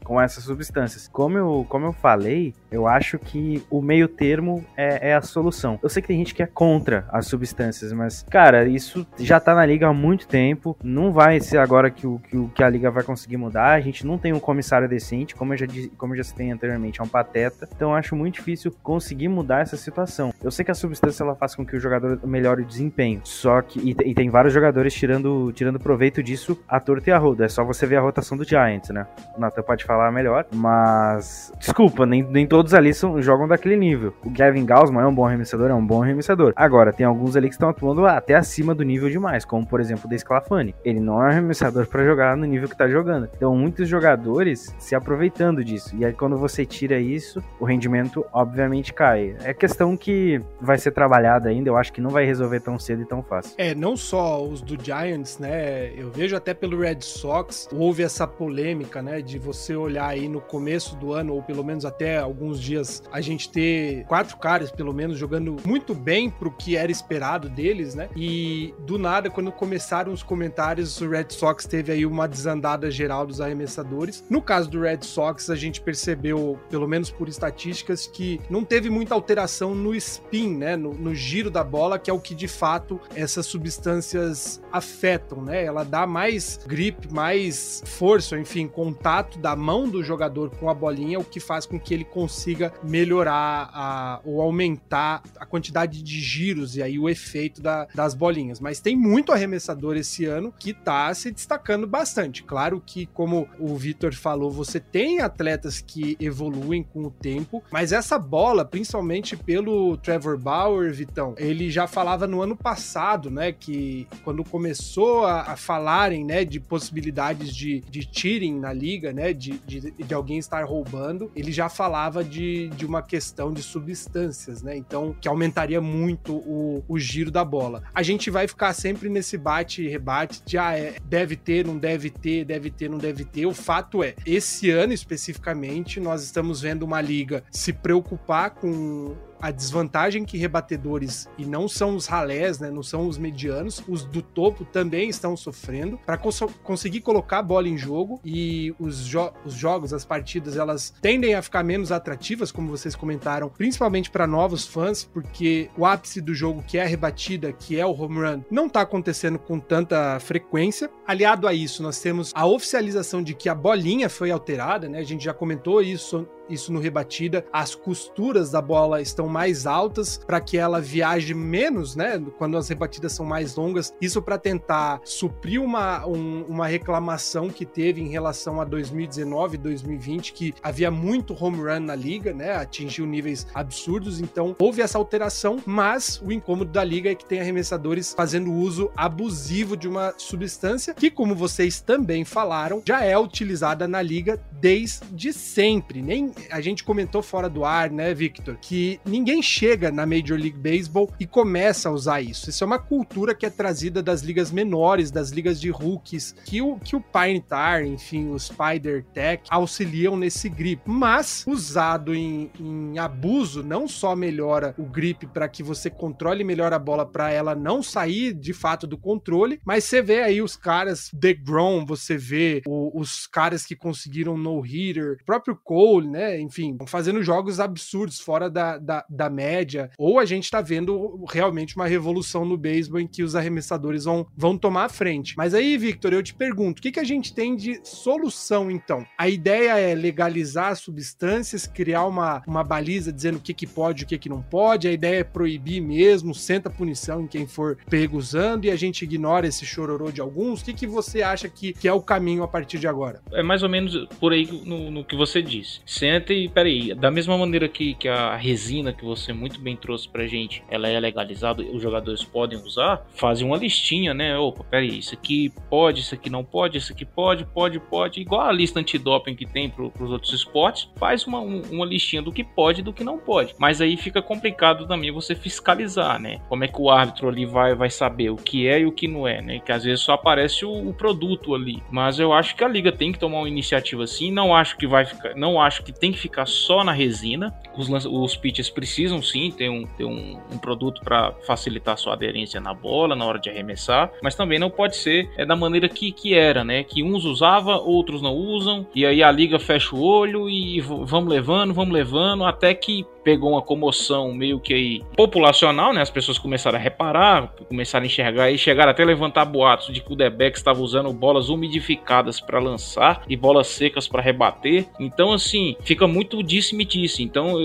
[0.04, 1.08] com essas substâncias.
[1.08, 5.80] Como eu, como eu falei, eu acho que o meio termo é, é a solução.
[5.82, 9.54] Eu sei que tem gente que é contra as substâncias, mas, cara, isso já tá
[9.54, 10.76] na liga há muito tempo.
[10.82, 13.72] Não vai ser agora que, o, que, o, que a liga vai conseguir mudar.
[13.72, 17.00] A gente não tem um comissário decente, como eu já, como eu já citei anteriormente,
[17.00, 17.68] é um pateta.
[17.74, 20.32] Então acho muito difícil conseguir mudar essa situação.
[20.42, 23.62] Eu sei que a substância ela faz com que o jogador melhore o desempenho, só
[23.62, 27.44] que e, e tem vários jogadores tirando, tirando proveito disso à torta e a roda.
[27.44, 29.06] É só você ver a rotação do Giants, né?
[29.36, 34.14] O Nathan pode falar melhor, mas desculpa, nem, nem todos ali são, jogam daquele nível.
[34.24, 36.52] O Gavin Gaussman é um bom arremessador, é um bom arremessador.
[36.56, 40.06] Agora, tem alguns ali que estão atuando até acima do nível demais, como por exemplo
[40.06, 40.74] o Desclafani.
[40.84, 43.28] Ele não é um arremessador para jogar no nível que tá jogando.
[43.34, 45.94] Então, muitos jogadores se aproveitando disso.
[45.96, 49.36] E aí, quando você tira isso, o rendimento obviamente cai.
[49.42, 53.02] É questão que vai ser trabalhada ainda, eu acho que não vai resolver tão cedo
[53.02, 53.54] e tão fácil.
[53.56, 55.92] É, não só os do Giants, né?
[55.96, 59.20] Eu vejo até pelo Red Sox, houve essa polêmica, né?
[59.20, 63.20] De você olhar aí no começo do ano, ou pelo menos até alguns dias, a
[63.20, 68.08] gente ter quatro caras, pelo menos, jogando muito bem pro que era esperado deles, né?
[68.16, 73.26] E do nada, quando começaram os comentários, o Red Sox teve aí uma desandada geral
[73.26, 74.24] dos arremessadores.
[74.28, 78.90] No caso do Red Sox, a gente percebeu, pelo menos por estatísticas, que não teve
[78.90, 80.76] muita alteração no spin, né?
[80.76, 85.64] No, no giro da bola, que é o que de fato essas substâncias afetam, né?
[85.64, 91.18] Ela dá mais grip, mais força, enfim, contato da mão do jogador com a bolinha,
[91.18, 96.76] o que faz com que ele consiga melhorar a, ou aumentar a quantidade de giros
[96.76, 98.58] e aí o efeito da, das bolinhas.
[98.58, 102.42] Mas tem muito arremessador esse ano que tá se destacando bastante.
[102.42, 107.92] Claro que, como o Vitor falou, você tem atletas que evoluem com o tempo, mas
[107.92, 114.06] essa bola, principalmente pelo Trevor Bauer, Vitão, ele já falava no ano passado, né, que
[114.22, 119.58] quando começou a, a falarem, né, de possibilidades de, de cheating na liga, né, de,
[119.66, 124.76] de, de, alguém estar roubando, ele já falava de, de uma questão de substâncias, né,
[124.76, 127.82] então que aumentaria muito o, o giro da bola.
[127.92, 131.76] A gente vai ficar sempre nesse bate e rebate de, ah, é, deve ter, não
[131.76, 133.46] deve ter, deve ter, não deve ter.
[133.46, 139.50] O fato é, esse ano especificamente, nós estamos vendo uma liga se preocupar com a
[139.50, 144.22] desvantagem que rebatedores, e não são os ralés, né, não são os medianos, os do
[144.22, 149.32] topo também estão sofrendo para cons conseguir colocar a bola em jogo e os, jo
[149.44, 154.26] os jogos, as partidas, elas tendem a ficar menos atrativas, como vocês comentaram, principalmente para
[154.26, 158.20] novos fãs, porque o ápice do jogo, que é a rebatida, que é o home
[158.20, 160.88] run, não tá acontecendo com tanta frequência.
[161.06, 164.98] Aliado a isso, nós temos a oficialização de que a bolinha foi alterada, né?
[164.98, 167.44] A gente já comentou isso isso no rebatida.
[167.52, 172.22] As costuras da bola estão mais altas para que ela viaje menos, né?
[172.38, 173.94] Quando as rebatidas são mais longas.
[174.00, 179.58] Isso para tentar suprir uma, um, uma reclamação que teve em relação a 2019 e
[179.58, 182.56] 2020, que havia muito home run na liga, né?
[182.56, 184.20] Atingiu níveis absurdos.
[184.20, 188.90] Então houve essa alteração, mas o incômodo da liga é que tem arremessadores fazendo uso
[188.96, 195.32] abusivo de uma substância que, como vocês também falaram, já é utilizada na liga desde
[195.32, 196.02] sempre.
[196.02, 200.58] Nem a gente comentou fora do ar, né, Victor, que ninguém chega na Major League
[200.58, 202.50] Baseball e começa a usar isso.
[202.50, 206.60] Isso é uma cultura que é trazida das ligas menores, das ligas de rookies, que
[206.60, 210.82] o, que o Pine Tar, enfim, o Spider Tech auxiliam nesse grip.
[210.86, 216.72] Mas, usado em, em abuso, não só melhora o grip para que você controle melhor
[216.72, 220.56] a bola para ela não sair de fato do controle, mas você vê aí os
[220.56, 226.21] caras, The Grom, você vê o, os caras que conseguiram no-hitter, próprio Cole, né?
[226.22, 226.40] Né?
[226.40, 229.90] Enfim, fazendo jogos absurdos, fora da, da, da média.
[229.98, 234.26] Ou a gente tá vendo realmente uma revolução no beisebol em que os arremessadores vão,
[234.36, 235.34] vão tomar a frente.
[235.36, 239.04] Mas aí, Victor, eu te pergunto, o que, que a gente tem de solução, então?
[239.18, 244.04] A ideia é legalizar substâncias, criar uma, uma baliza dizendo o que, que pode e
[244.04, 244.86] o que, que não pode.
[244.86, 249.02] A ideia é proibir mesmo, senta punição em quem for pego usando e a gente
[249.02, 250.60] ignora esse chororô de alguns.
[250.60, 253.20] O que, que você acha que, que é o caminho a partir de agora?
[253.32, 255.80] É mais ou menos por aí no, no que você disse.
[255.86, 260.08] Senta e peraí, da mesma maneira que, que a resina que você muito bem trouxe
[260.08, 264.36] pra gente, ela é legalizada, os jogadores podem usar, fazem uma listinha, né?
[264.36, 268.42] Opa, peraí, isso aqui pode, isso aqui não pode, isso aqui pode, pode, pode, igual
[268.42, 272.44] a lista antidoping que tem pro, pros outros esportes, faz uma, uma listinha do que
[272.44, 273.54] pode e do que não pode.
[273.58, 276.40] Mas aí fica complicado também você fiscalizar, né?
[276.48, 279.06] Como é que o árbitro ali vai, vai saber o que é e o que
[279.08, 279.60] não é, né?
[279.60, 281.82] Que às vezes só aparece o, o produto ali.
[281.90, 284.86] Mas eu acho que a liga tem que tomar uma iniciativa assim, não acho que
[284.86, 287.54] vai ficar, não acho que tem que ficar só na resina.
[287.76, 292.60] Os, os pitchers precisam sim ter um, ter um, um produto para facilitar sua aderência
[292.60, 296.10] na bola na hora de arremessar, mas também não pode ser é, da maneira que,
[296.10, 296.82] que era, né?
[296.82, 301.28] Que uns usava, outros não usam, e aí a liga fecha o olho e vamos
[301.32, 306.02] levando, vamos levando, até que pegou uma comoção meio que aí populacional, né?
[306.02, 310.00] As pessoas começaram a reparar, começaram a enxergar e chegaram até a levantar boatos de
[310.00, 314.86] que o Debeck estava usando bolas umidificadas para lançar e bolas secas para rebater.
[314.98, 317.22] Então, assim, fica muito disse-me-disse.
[317.22, 317.56] Então,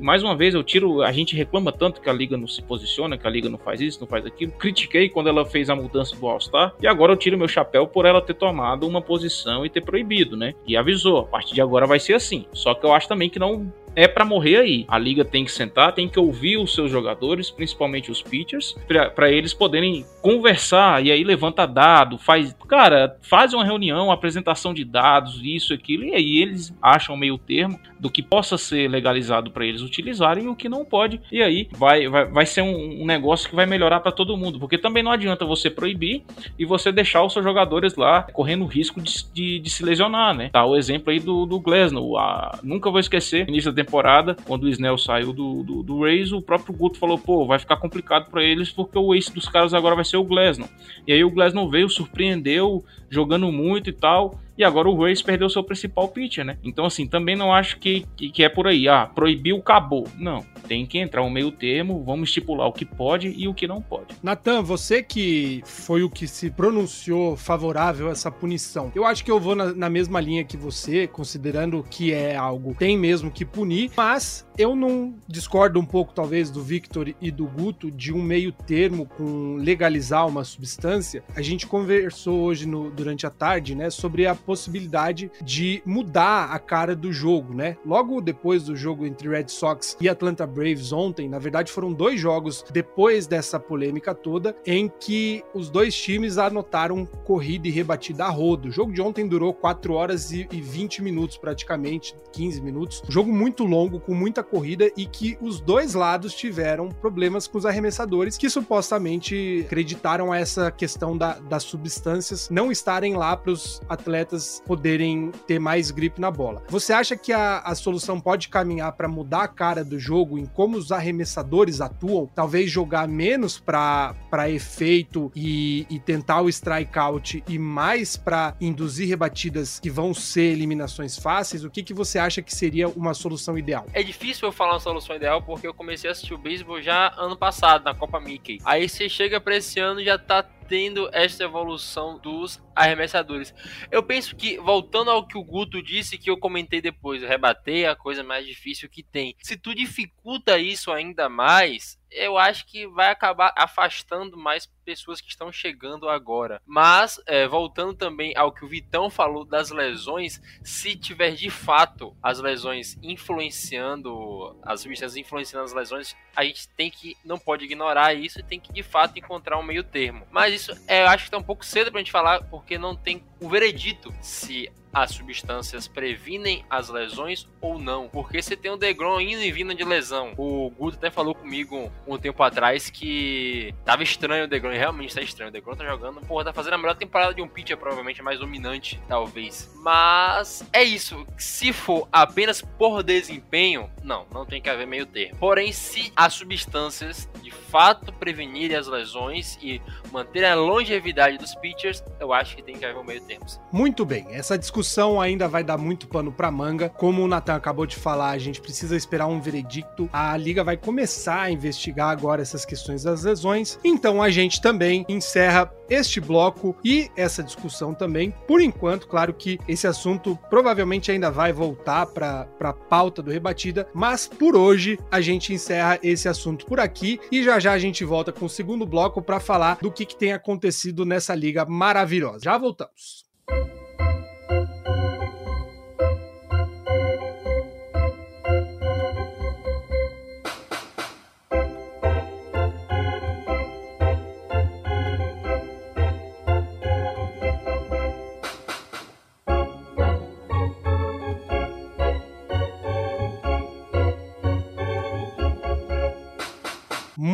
[0.00, 1.02] mais uma vez, eu tiro.
[1.02, 3.80] A gente reclama tanto que a liga não se posiciona, que a liga não faz
[3.80, 4.52] isso, não faz aquilo.
[4.52, 6.74] Critiquei quando ela fez a mudança do All-Star.
[6.80, 10.36] E agora eu tiro meu chapéu por ela ter tomado uma posição e ter proibido,
[10.36, 10.54] né?
[10.66, 12.46] E avisou: a partir de agora vai ser assim.
[12.52, 14.84] Só que eu acho também que não é para morrer aí.
[14.88, 18.74] A liga tem que sentar, tem que ouvir os seus jogadores, principalmente os pitchers,
[19.14, 24.84] para eles poderem conversar e aí levanta dado, faz, cara, faz uma reunião, apresentação de
[24.84, 29.66] dados, isso, aquilo, e aí eles acham meio termo do que possa ser legalizado para
[29.66, 31.20] eles utilizarem e o que não pode.
[31.30, 34.58] E aí vai, vai, vai ser um, um negócio que vai melhorar para todo mundo,
[34.58, 36.22] porque também não adianta você proibir
[36.58, 40.50] e você deixar os seus jogadores lá correndo risco de, de, de se lesionar, né?
[40.52, 44.64] Tá o exemplo aí do, do Glasnow, a, nunca vou esquecer, início da temporada, quando
[44.64, 48.30] o Snell saiu do, do, do Rays, o próprio Guto falou, pô, vai ficar complicado
[48.30, 50.68] para eles porque o ace dos caras agora vai ser o Glasnow.
[51.06, 55.48] E aí o Glasnow veio, surpreendeu, jogando muito e tal, e agora o Rays perdeu
[55.48, 56.58] seu principal pitcher, né?
[56.62, 58.88] Então, assim, também não acho que, que, que, é por aí.
[58.88, 60.06] Ah, proibiu, acabou.
[60.18, 60.44] Não.
[60.68, 63.80] Tem que entrar um meio termo, vamos estipular o que pode e o que não
[63.80, 64.14] pode.
[64.22, 69.30] Natan, você que foi o que se pronunciou favorável a essa punição, eu acho que
[69.30, 73.44] eu vou na, na mesma linha que você, considerando que é algo tem mesmo que
[73.44, 78.22] punir, mas eu não discordo um pouco, talvez, do Victor e do Guto de um
[78.22, 81.22] meio termo com legalizar uma substância.
[81.34, 86.58] A gente conversou hoje no, durante a tarde, né, sobre a possibilidade de mudar a
[86.58, 87.76] cara do jogo, né?
[87.84, 92.20] Logo depois do jogo entre Red Sox e Atlanta Braves ontem, na verdade foram dois
[92.20, 98.28] jogos depois dessa polêmica toda em que os dois times anotaram corrida e rebatida a
[98.28, 98.68] rodo.
[98.68, 103.02] O jogo de ontem durou 4 horas e 20 minutos praticamente, 15 minutos.
[103.08, 107.66] jogo muito longo, com muita corrida e que os dois lados tiveram problemas com os
[107.66, 113.80] arremessadores que supostamente acreditaram a essa questão da, das substâncias não estarem lá para os
[113.88, 116.62] atletas poderem ter mais grip na bola.
[116.68, 120.46] Você acha que a, a solução pode caminhar para mudar a cara do jogo em
[120.46, 122.30] como os arremessadores atuam?
[122.34, 124.14] Talvez jogar menos para
[124.48, 131.16] efeito e, e tentar o strikeout e mais para induzir rebatidas que vão ser eliminações
[131.16, 131.64] fáceis?
[131.64, 133.86] O que, que você acha que seria uma solução ideal?
[133.92, 137.12] É difícil eu falar uma solução ideal porque eu comecei a assistir o beisebol já
[137.16, 138.58] ano passado, na Copa Mickey.
[138.64, 143.54] Aí você chega para esse ano e já tá tendo essa evolução dos arremessadores.
[143.90, 147.84] Eu penso que, voltando ao que o Guto disse, que eu comentei depois, eu rebatei
[147.84, 149.36] a coisa mais difícil que tem.
[149.42, 155.28] Se tu dificulta isso ainda mais, eu acho que vai acabar afastando mais pessoas que
[155.28, 156.60] estão chegando agora.
[156.66, 162.16] Mas, é, voltando também ao que o Vitão falou das lesões, se tiver de fato
[162.22, 168.14] as lesões influenciando, as substâncias influenciando as lesões, a gente tem que, não pode ignorar
[168.14, 170.26] isso e tem que de fato encontrar um meio termo.
[170.30, 172.94] Mas isso é, eu acho que está um pouco cedo pra gente falar, porque não
[172.94, 178.08] tem o veredito se as substâncias previnem as lesões ou não.
[178.08, 180.34] Porque você tem o Degrom indo e vindo de lesão.
[180.36, 185.22] O Guto até falou comigo um tempo atrás que tava estranho o Degrom, realmente tá
[185.22, 185.48] estranho.
[185.48, 188.38] O Degrom tá jogando, porra, tá fazendo a melhor temporada de um pitcher, provavelmente mais
[188.38, 189.70] dominante, talvez.
[189.76, 191.26] Mas é isso.
[191.38, 195.38] Se for apenas por desempenho, não, não tem que haver meio termo.
[195.38, 199.80] Porém, se as substâncias de fato prevenirem as lesões e
[200.12, 203.46] manter a longevidade dos pitchers, eu acho que tem que haver um meio termo.
[203.72, 204.81] Muito bem, essa discussão
[205.20, 206.88] ainda vai dar muito pano para manga.
[206.88, 210.08] Como o Nathan acabou de falar, a gente precisa esperar um veredicto.
[210.12, 213.78] A liga vai começar a investigar agora essas questões das lesões.
[213.84, 218.32] Então a gente também encerra este bloco e essa discussão também.
[218.46, 223.86] Por enquanto, claro que esse assunto provavelmente ainda vai voltar para a pauta do Rebatida,
[223.92, 228.04] mas por hoje a gente encerra esse assunto por aqui e já já a gente
[228.04, 232.40] volta com o segundo bloco para falar do que, que tem acontecido nessa liga maravilhosa.
[232.44, 233.24] Já voltamos.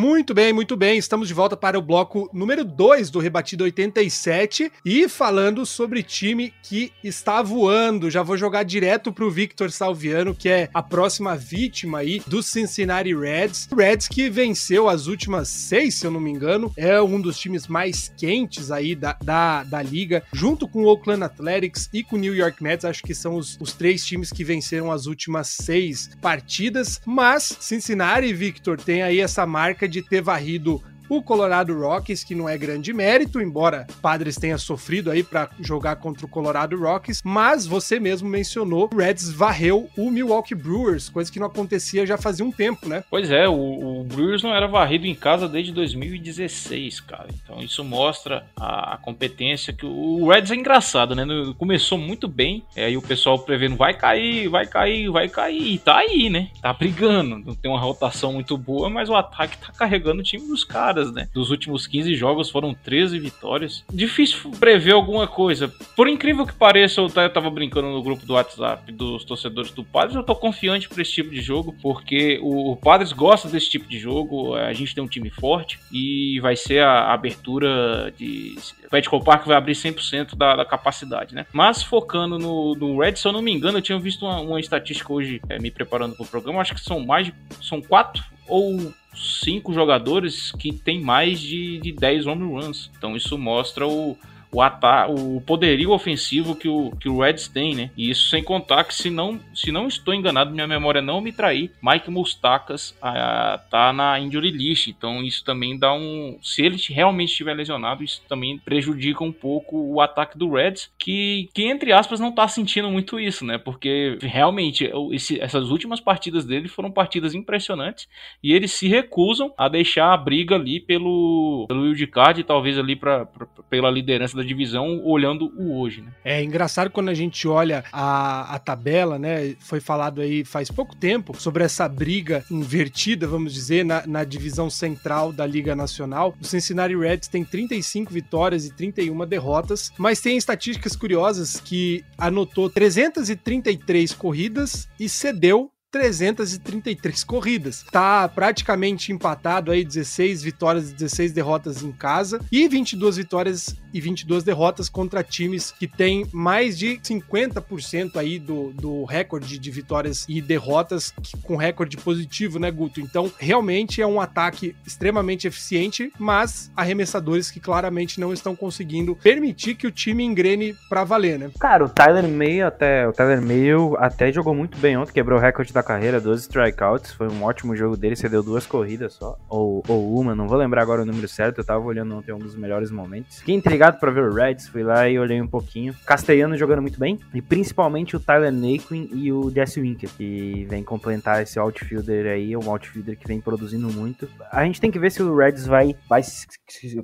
[0.08, 0.96] Muito bem, muito bem.
[0.96, 6.50] Estamos de volta para o bloco número 2 do Rebatido 87 e falando sobre time
[6.62, 8.10] que está voando.
[8.10, 12.42] Já vou jogar direto para o Victor Salviano, que é a próxima vítima aí do
[12.42, 13.68] Cincinnati Reds.
[13.70, 17.66] Reds que venceu as últimas seis, se eu não me engano, é um dos times
[17.68, 22.18] mais quentes aí da, da, da liga, junto com o Oakland Athletics e com o
[22.18, 22.86] New York Mets.
[22.86, 26.98] Acho que são os, os três times que venceram as últimas seis partidas.
[27.04, 32.48] Mas Cincinnati, Victor, tem aí essa marca de ter varrido o Colorado Rockies, que não
[32.48, 37.66] é grande mérito, embora Padres tenha sofrido aí para jogar contra o Colorado Rockies, mas
[37.66, 42.44] você mesmo mencionou, o Reds varreu o Milwaukee Brewers, coisa que não acontecia já fazia
[42.44, 43.04] um tempo, né?
[43.10, 47.28] Pois é, o, o Brewers não era varrido em casa desde 2016, cara.
[47.32, 51.24] Então isso mostra a, a competência que o, o Reds é engraçado, né?
[51.56, 55.98] Começou muito bem, aí o pessoal prevendo vai cair, vai cair, vai cair, e tá
[55.98, 56.48] aí, né?
[56.60, 60.46] Tá brigando, não tem uma rotação muito boa, mas o ataque tá carregando o time
[60.46, 61.28] dos caras, né?
[61.32, 63.84] Dos últimos 15 jogos foram 13 vitórias.
[63.92, 65.72] Difícil prever alguma coisa.
[65.96, 70.16] Por incrível que pareça, eu tava brincando no grupo do WhatsApp dos torcedores do Padres,
[70.16, 73.98] eu tô confiante pra esse tipo de jogo, porque o, Padres gosta desse tipo de
[73.98, 78.56] jogo, a gente tem um time forte e vai ser a abertura de
[78.90, 81.46] Petco Park vai abrir 100% da, da, capacidade, né?
[81.52, 84.61] Mas focando no, no Red, se eu não me engano, eu tinha visto uma, uma
[84.61, 88.24] estatística hoje, é, me preparando para o programa, acho que são mais de, são quatro
[88.46, 92.90] ou cinco jogadores que tem mais de, de 10 home runs.
[92.96, 94.16] Então isso mostra o,
[94.52, 97.90] o, o poderio ofensivo que o, que o Reds tem, né?
[97.96, 101.32] E isso sem contar que, se não, se não estou enganado, minha memória não me
[101.32, 104.88] trair, Mike Mustakas ah, tá na injury list.
[104.88, 106.38] Então isso também dá um.
[106.42, 111.48] Se ele realmente estiver lesionado, isso também prejudica um pouco o ataque do Reds, que,
[111.52, 113.58] que entre aspas, não tá sentindo muito isso, né?
[113.58, 118.08] Porque realmente esse, essas últimas partidas dele foram partidas impressionantes
[118.42, 123.26] e eles se recusam a deixar a briga ali pelo, pelo wildcard, talvez ali pra,
[123.26, 126.12] pra, pela liderança da divisão olhando o hoje, né?
[126.24, 129.55] É engraçado quando a gente olha a, a tabela, né?
[129.61, 134.70] Foi falado aí faz pouco tempo sobre essa briga invertida, vamos dizer, na, na divisão
[134.70, 136.35] central da Liga Nacional.
[136.40, 142.70] O Cincinnati Reds tem 35 vitórias e 31 derrotas, mas tem estatísticas curiosas que anotou
[142.70, 147.85] 333 corridas e cedeu 333 corridas.
[147.90, 154.01] Tá praticamente empatado aí 16 vitórias e 16 derrotas em casa e 22 vitórias e
[154.01, 160.27] 22 derrotas contra times que têm mais de 50% aí do, do recorde de vitórias
[160.29, 163.01] e derrotas com recorde positivo, né, Guto?
[163.01, 169.74] Então, realmente é um ataque extremamente eficiente, mas arremessadores que claramente não estão conseguindo permitir
[169.74, 171.51] que o time engrene para valer, né?
[171.59, 175.42] Cara, o Tyler May até o Tyler May até jogou muito bem ontem, quebrou o
[175.42, 179.82] recorde da carreira, 12 strikeouts, foi um ótimo jogo dele, cedeu duas corridas só, ou,
[179.86, 182.56] ou uma, não vou lembrar agora o número certo, eu tava olhando ontem um dos
[182.56, 183.38] melhores momentos.
[183.38, 185.94] Fiquei intrigado para ver o Reds, fui lá e olhei um pouquinho.
[186.04, 190.82] Castellano jogando muito bem, e principalmente o Tyler Naquin e o Jesse Winker, que vem
[190.82, 194.28] complementar esse outfielder aí, um outfielder que vem produzindo muito.
[194.50, 196.22] A gente tem que ver se o Reds vai, vai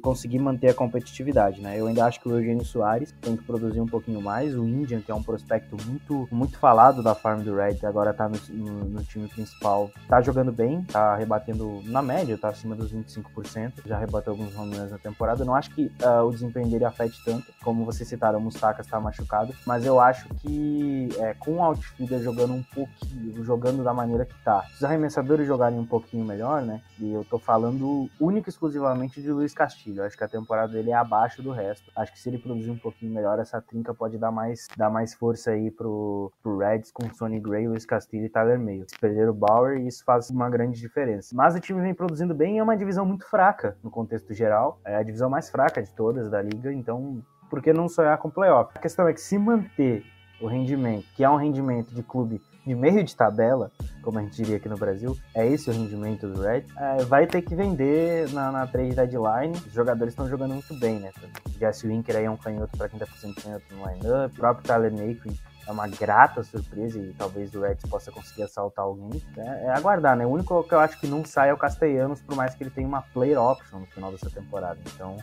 [0.03, 1.79] conseguir manter a competitividade, né?
[1.79, 5.01] Eu ainda acho que o Eugênio Soares tem que produzir um pouquinho mais, o Indian,
[5.01, 8.85] que é um prospecto muito, muito falado da farm do Reds, agora tá no, no,
[8.85, 13.99] no time principal, tá jogando bem, tá rebatendo na média, tá acima dos 25%, já
[13.99, 15.45] rebateu alguns home runs na temporada.
[15.45, 19.01] Não acho que uh, o desempenho dele afete tanto, como vocês citaram, o Mustakas tá
[19.01, 24.25] machucado, mas eu acho que é, com o outfielder jogando um pouquinho, jogando da maneira
[24.25, 28.51] que tá, os arremessadores jogarem um pouquinho melhor, né, e eu tô falando única e
[28.51, 32.19] exclusivamente de Luiz Castilho, acho que a temporada dele é abaixo do resto, acho que
[32.19, 35.71] se ele produzir um pouquinho melhor, essa trinca pode dar mais, dar mais força aí
[35.71, 40.31] pro, pro Reds com Sonny Gray, Luiz Castilho e Mayo perder o Bauer isso faz
[40.31, 41.35] uma grande diferença.
[41.35, 44.81] Mas o time vem produzindo bem e é uma divisão muito fraca no contexto geral.
[44.85, 48.31] É a divisão mais fraca de todas da liga, então por que não sonhar com
[48.31, 48.73] playoff?
[48.75, 50.05] A questão é que se manter
[50.41, 53.71] o rendimento, que é um rendimento de clube de meio de tabela,
[54.03, 57.27] como a gente diria aqui no Brasil, é esse o rendimento do Red, é, vai
[57.27, 59.53] ter que vender na, na trade deadline.
[59.67, 61.11] Os jogadores estão jogando muito bem, né?
[61.59, 64.67] Jesse Winker aí é um canhoto para quem tá fazendo canhoto no line-up, o próprio
[64.67, 69.23] Tyler Naquin é uma grata surpresa e talvez o Reds possa conseguir assaltar alguém.
[69.37, 70.27] É, é, aguardar, né?
[70.27, 72.71] O único que eu acho que não sai é o Castellanos, por mais que ele
[72.71, 74.79] tenha uma player option no final dessa temporada.
[74.95, 75.17] Então,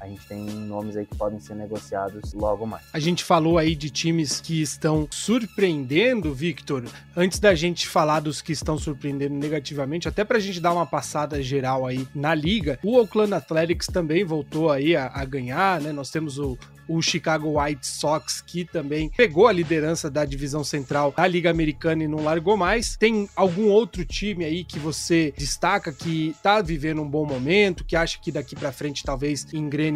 [0.00, 2.84] a gente tem nomes aí que podem ser negociados logo mais.
[2.92, 6.84] A gente falou aí de times que estão surpreendendo, Victor.
[7.16, 11.42] Antes da gente falar dos que estão surpreendendo negativamente, até pra gente dar uma passada
[11.42, 15.90] geral aí na liga, o Oakland Athletics também voltou aí a, a ganhar, né?
[15.90, 16.56] Nós temos o,
[16.88, 22.02] o Chicago White Sox, que também pegou a liderança da divisão central da Liga Americana
[22.02, 22.96] e não largou mais.
[22.96, 27.94] Tem algum outro time aí que você destaca que tá vivendo um bom momento, que
[27.94, 29.46] acha que daqui para frente talvez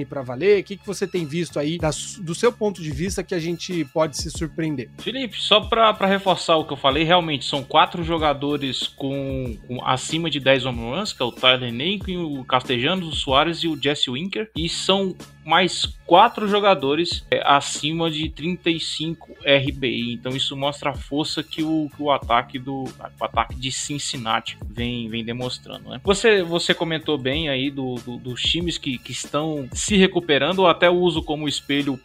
[0.04, 0.60] para valer?
[0.60, 3.38] O que, que você tem visto aí da, do seu ponto de vista que a
[3.38, 4.90] gente pode se surpreender?
[4.98, 10.30] Felipe, só para reforçar o que eu falei, realmente são quatro jogadores com, com acima
[10.30, 13.80] de 10 home runs, que é o Tyler Naquin, o Castellanos, o Soares e o
[13.80, 20.12] Jesse Winker, e são mais quatro jogadores é, acima de 35 RBI.
[20.12, 24.58] Então isso mostra a força que o, que o ataque do o ataque de Cincinnati
[24.64, 25.90] vem, vem demonstrando.
[25.90, 26.00] Né?
[26.04, 30.68] Você, você comentou bem aí do, do, dos times que, que estão se recuperando, ou
[30.68, 31.98] até uso como espelho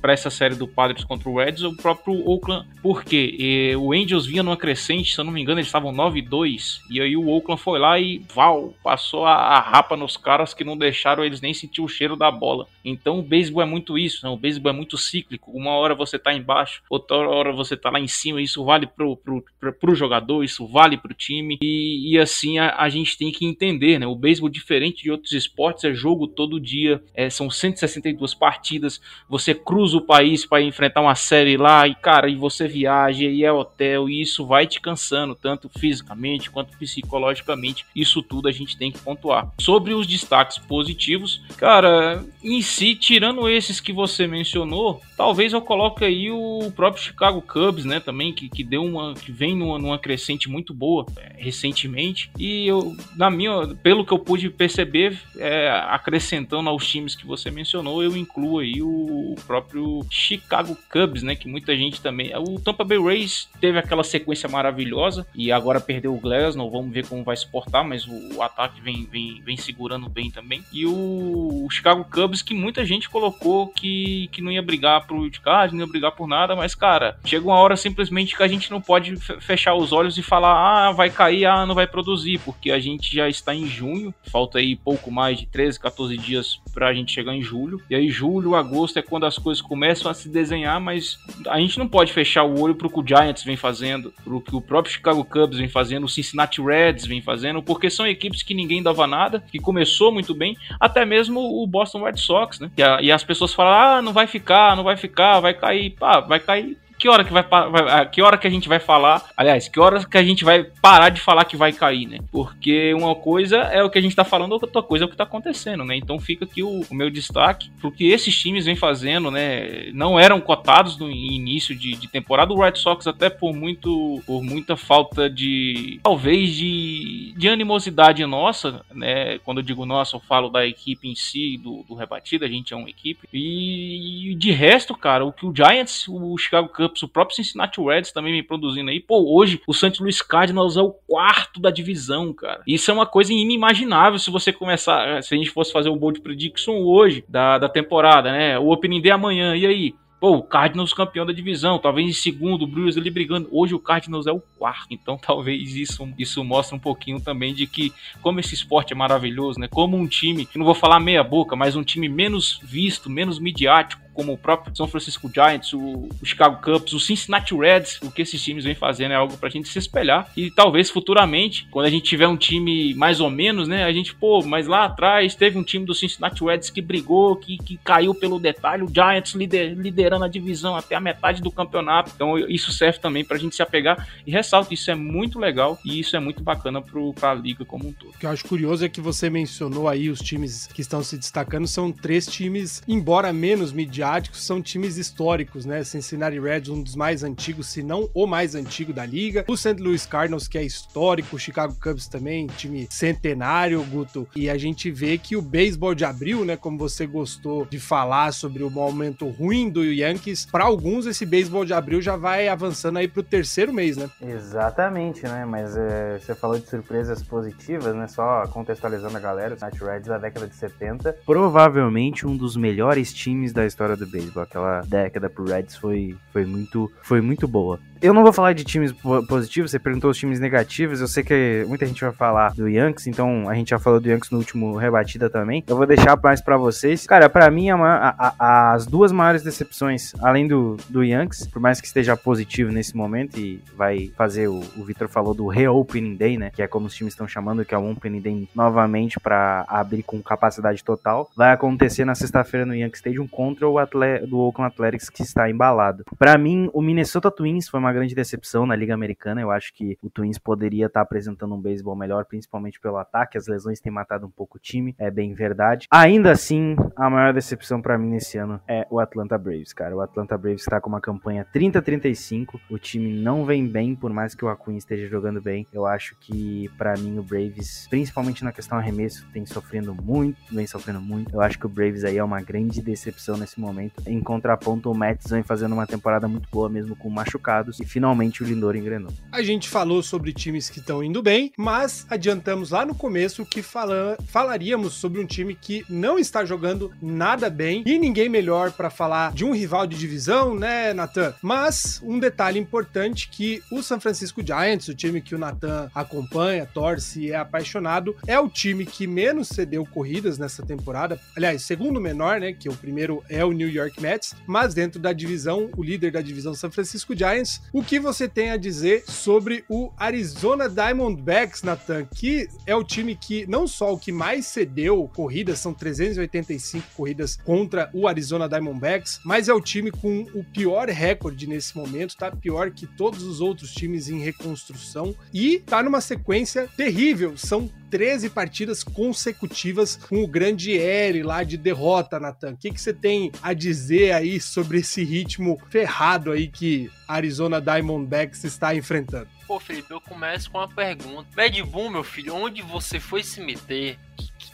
[0.00, 4.26] para essa série do Padres contra o Reds, o próprio Oakland, porque e, o Angels
[4.26, 7.60] vinha numa crescente, se eu não me engano, eles estavam 9-2, e aí o Oakland
[7.60, 11.54] foi lá e val, passou a, a rapa nos caras que não deixaram eles nem
[11.54, 12.66] sentir o cheiro da bola.
[12.86, 14.30] Então o beisebol é muito isso, né?
[14.30, 15.50] o beisebol é muito cíclico.
[15.50, 18.40] Uma hora você tá embaixo, outra hora você tá lá em cima.
[18.40, 21.58] Isso vale pro, pro, pro, pro jogador, isso vale pro time.
[21.60, 24.06] E, e assim a, a, gente tem que entender, né?
[24.06, 27.02] O beisebol, diferente de outros esportes, é jogo todo dia.
[27.14, 29.00] É, são 162 partidas.
[29.28, 33.42] Você cruza o país para enfrentar uma série lá e, cara, e você viaja e
[33.42, 34.08] é hotel.
[34.08, 37.84] E isso vai te cansando, tanto fisicamente quanto psicologicamente.
[37.94, 39.52] Isso tudo a gente tem que pontuar.
[39.60, 46.04] Sobre os destaques positivos, cara, em si, tirando esses que você mencionou, talvez eu coloque
[46.04, 49.14] aí o próprio Chicago Cubs, né, também, que, que deu uma.
[49.14, 52.30] que vem numa, numa crescente muito boa é, recentemente.
[52.38, 57.50] E eu, na minha, pelo que eu pude perceber, é, acrescentando aos times que você
[57.50, 62.32] mencionou, eu incluo aí o, o próprio Chicago Cubs, né, que muita gente também.
[62.36, 67.06] O Tampa Bay Rays teve aquela sequência maravilhosa e agora perdeu o Glasnow, vamos ver
[67.06, 70.62] como vai se portar, mas o, o ataque vem, vem, vem segurando bem também.
[70.72, 75.20] E o, o Chicago Cubs, que muita gente colocou que, que não ia brigar pro
[75.20, 78.70] wildcard, não ia brigar por nada, mas cara, chega uma hora simplesmente que a gente
[78.70, 80.54] não pode fechar os olhos e falar,
[80.88, 84.58] ah, vai cair, ah, não vai produzir, porque a gente já está em junho, falta
[84.58, 88.54] aí pouco mais de 13, 14 dias pra gente chegar em julho, e aí julho,
[88.54, 92.44] agosto é quando as coisas começam a se desenhar, mas a gente não pode fechar
[92.44, 95.68] o olho pro que o Giants vem fazendo, pro que o próprio Chicago Cubs vem
[95.68, 100.12] fazendo, o Cincinnati Reds vem fazendo, porque são equipes que ninguém dava nada, que começou
[100.12, 102.70] muito bem, até mesmo o Boston Red Sox, né?
[102.76, 105.90] E, a, e as pessoas falam, ah, não vai ficar, não vai ficar, vai cair.
[105.90, 108.78] Pá, vai cair que hora que vai, vai, ah, que hora que a gente vai
[108.78, 112.18] falar, aliás, que hora que a gente vai parar de falar que vai cair, né?
[112.32, 115.16] Porque uma coisa é o que a gente tá falando, outra coisa é o que
[115.16, 115.96] tá acontecendo, né?
[115.96, 119.90] Então fica aqui o, o meu destaque porque esses times vêm fazendo, né?
[119.92, 124.42] Não eram cotados no início de, de, temporada, o Red Sox até por muito por
[124.42, 129.38] muita falta de talvez de, de animosidade nossa, né?
[129.40, 132.72] Quando eu digo nossa, eu falo da equipe em si, do, do rebatida, a gente
[132.72, 133.28] é uma equipe.
[133.32, 137.80] E de resto, cara, o que o Giants, o Chicago Cubs Cubs, o próprio Cincinnati
[137.80, 139.00] Reds também vem produzindo aí.
[139.00, 140.00] Pô, hoje o St.
[140.00, 142.62] Louis Cardinals é o quarto da divisão, cara.
[142.66, 146.20] Isso é uma coisa inimaginável se você começar, se a gente fosse fazer o bold
[146.20, 148.58] prediction hoje da, da temporada, né?
[148.58, 149.94] O opening day amanhã, e aí?
[150.18, 153.48] Pô, o Cardinals campeão da divisão, talvez em segundo, o Brewers ali brigando.
[153.52, 157.66] Hoje o Cardinals é o quarto, então talvez isso, isso mostre um pouquinho também de
[157.66, 159.68] que como esse esporte é maravilhoso, né?
[159.68, 164.05] Como um time, não vou falar meia boca, mas um time menos visto, menos midiático,
[164.16, 168.22] como o próprio São Francisco Giants, o, o, Chicago Cubs, o Cincinnati Reds, o que
[168.22, 170.32] esses times vêm fazendo é algo pra gente se espelhar.
[170.34, 173.84] E talvez futuramente, quando a gente tiver um time mais ou menos, né?
[173.84, 177.58] A gente, pô, mas lá atrás teve um time do Cincinnati Reds que brigou, que,
[177.58, 182.10] que caiu pelo detalhe, o Giants lider, liderando a divisão até a metade do campeonato.
[182.14, 184.08] Então isso serve também pra gente se apegar.
[184.26, 187.88] E ressalto, isso é muito legal e isso é muito bacana pro, pra liga como
[187.88, 188.12] um todo.
[188.12, 191.18] O que eu acho curioso é que você mencionou aí os times que estão se
[191.18, 195.82] destacando, são três times, embora menos midiáticos midiáticos são times históricos, né?
[195.82, 199.44] Cincinnati Reds, um dos mais antigos, se não o mais antigo da liga.
[199.48, 199.74] O St.
[199.80, 201.36] Louis Cardinals, que é histórico.
[201.36, 204.26] O Chicago Cubs também, time centenário, Guto.
[204.34, 206.56] E a gente vê que o beisebol de abril, né?
[206.56, 211.64] Como você gostou de falar sobre o momento ruim do Yankees, para alguns esse beisebol
[211.64, 214.08] de abril já vai avançando aí pro terceiro mês, né?
[214.22, 215.44] Exatamente, né?
[215.44, 218.06] Mas é, você falou de surpresas positivas, né?
[218.06, 223.12] Só contextualizando a galera, o Cincinnati Reds da década de 70, provavelmente um dos melhores
[223.12, 224.42] times da história do beisebol.
[224.42, 227.80] Aquela década pro Reds foi, foi, muito, foi muito boa.
[228.00, 228.92] Eu não vou falar de times
[229.28, 231.00] positivos, você perguntou os times negativos.
[231.00, 234.08] Eu sei que muita gente vai falar do Yankees, então a gente já falou do
[234.08, 235.64] Yankees no último rebatida também.
[235.66, 237.06] Eu vou deixar mais para vocês.
[237.06, 241.80] Cara, para mim, a, a, as duas maiores decepções, além do, do Yankees, por mais
[241.80, 246.36] que esteja positivo nesse momento e vai fazer, o, o Victor falou do Reopening Day,
[246.36, 246.50] né?
[246.50, 250.02] Que é como os times estão chamando, que é o Opening Day novamente para abrir
[250.02, 251.30] com capacidade total.
[251.36, 255.48] Vai acontecer na sexta-feira no Yankee Stadium contra o atle do Oakland Athletics, que está
[255.50, 256.04] embalado.
[256.18, 259.40] Para mim, o Minnesota Twins foi uma uma grande decepção na Liga Americana.
[259.40, 263.38] Eu acho que o Twins poderia estar apresentando um beisebol melhor, principalmente pelo ataque.
[263.38, 265.86] As lesões têm matado um pouco o time, é bem verdade.
[265.90, 269.96] Ainda assim, a maior decepção para mim nesse ano é o Atlanta Braves, cara.
[269.96, 272.58] O Atlanta Braves está com uma campanha 30-35.
[272.68, 275.66] O time não vem bem, por mais que o Aquin esteja jogando bem.
[275.72, 280.66] Eu acho que para mim o Braves, principalmente na questão arremesso, tem sofrendo muito, vem
[280.66, 281.34] sofrendo muito.
[281.34, 284.02] Eu acho que o Braves aí é uma grande decepção nesse momento.
[284.06, 288.42] Em contraponto, o Mets vem fazendo uma temporada muito boa, mesmo com machucados, e finalmente
[288.42, 289.12] o Lindor engrenou.
[289.32, 293.62] A gente falou sobre times que estão indo bem, mas adiantamos lá no começo que
[293.62, 298.90] fala, falaríamos sobre um time que não está jogando nada bem e ninguém melhor para
[298.90, 301.34] falar de um rival de divisão, né, Nathan?
[301.42, 306.66] Mas um detalhe importante que o San Francisco Giants, o time que o Nathan acompanha,
[306.66, 311.18] torce e é apaixonado, é o time que menos cedeu corridas nessa temporada.
[311.36, 315.12] Aliás, segundo menor, né, que o primeiro é o New York Mets, mas dentro da
[315.12, 317.60] divisão, o líder da divisão San Francisco Giants.
[317.72, 323.14] O que você tem a dizer sobre o Arizona Diamondbacks, Nathan, que é o time
[323.14, 329.20] que não só o que mais cedeu corridas, são 385 corridas contra o Arizona Diamondbacks,
[329.24, 333.40] mas é o time com o pior recorde nesse momento, tá pior que todos os
[333.40, 337.36] outros times em reconstrução e tá numa sequência terrível.
[337.36, 342.52] São 13 partidas consecutivas com o grande L lá de derrota, Nathan.
[342.52, 347.60] O que, que você tem a dizer aí sobre esse ritmo ferrado aí que Arizona
[347.60, 349.28] Diamondbacks está enfrentando?
[349.46, 351.28] Pô, Felipe, eu começo com uma pergunta.
[351.36, 353.96] Mad Boom, meu filho, onde você foi se meter?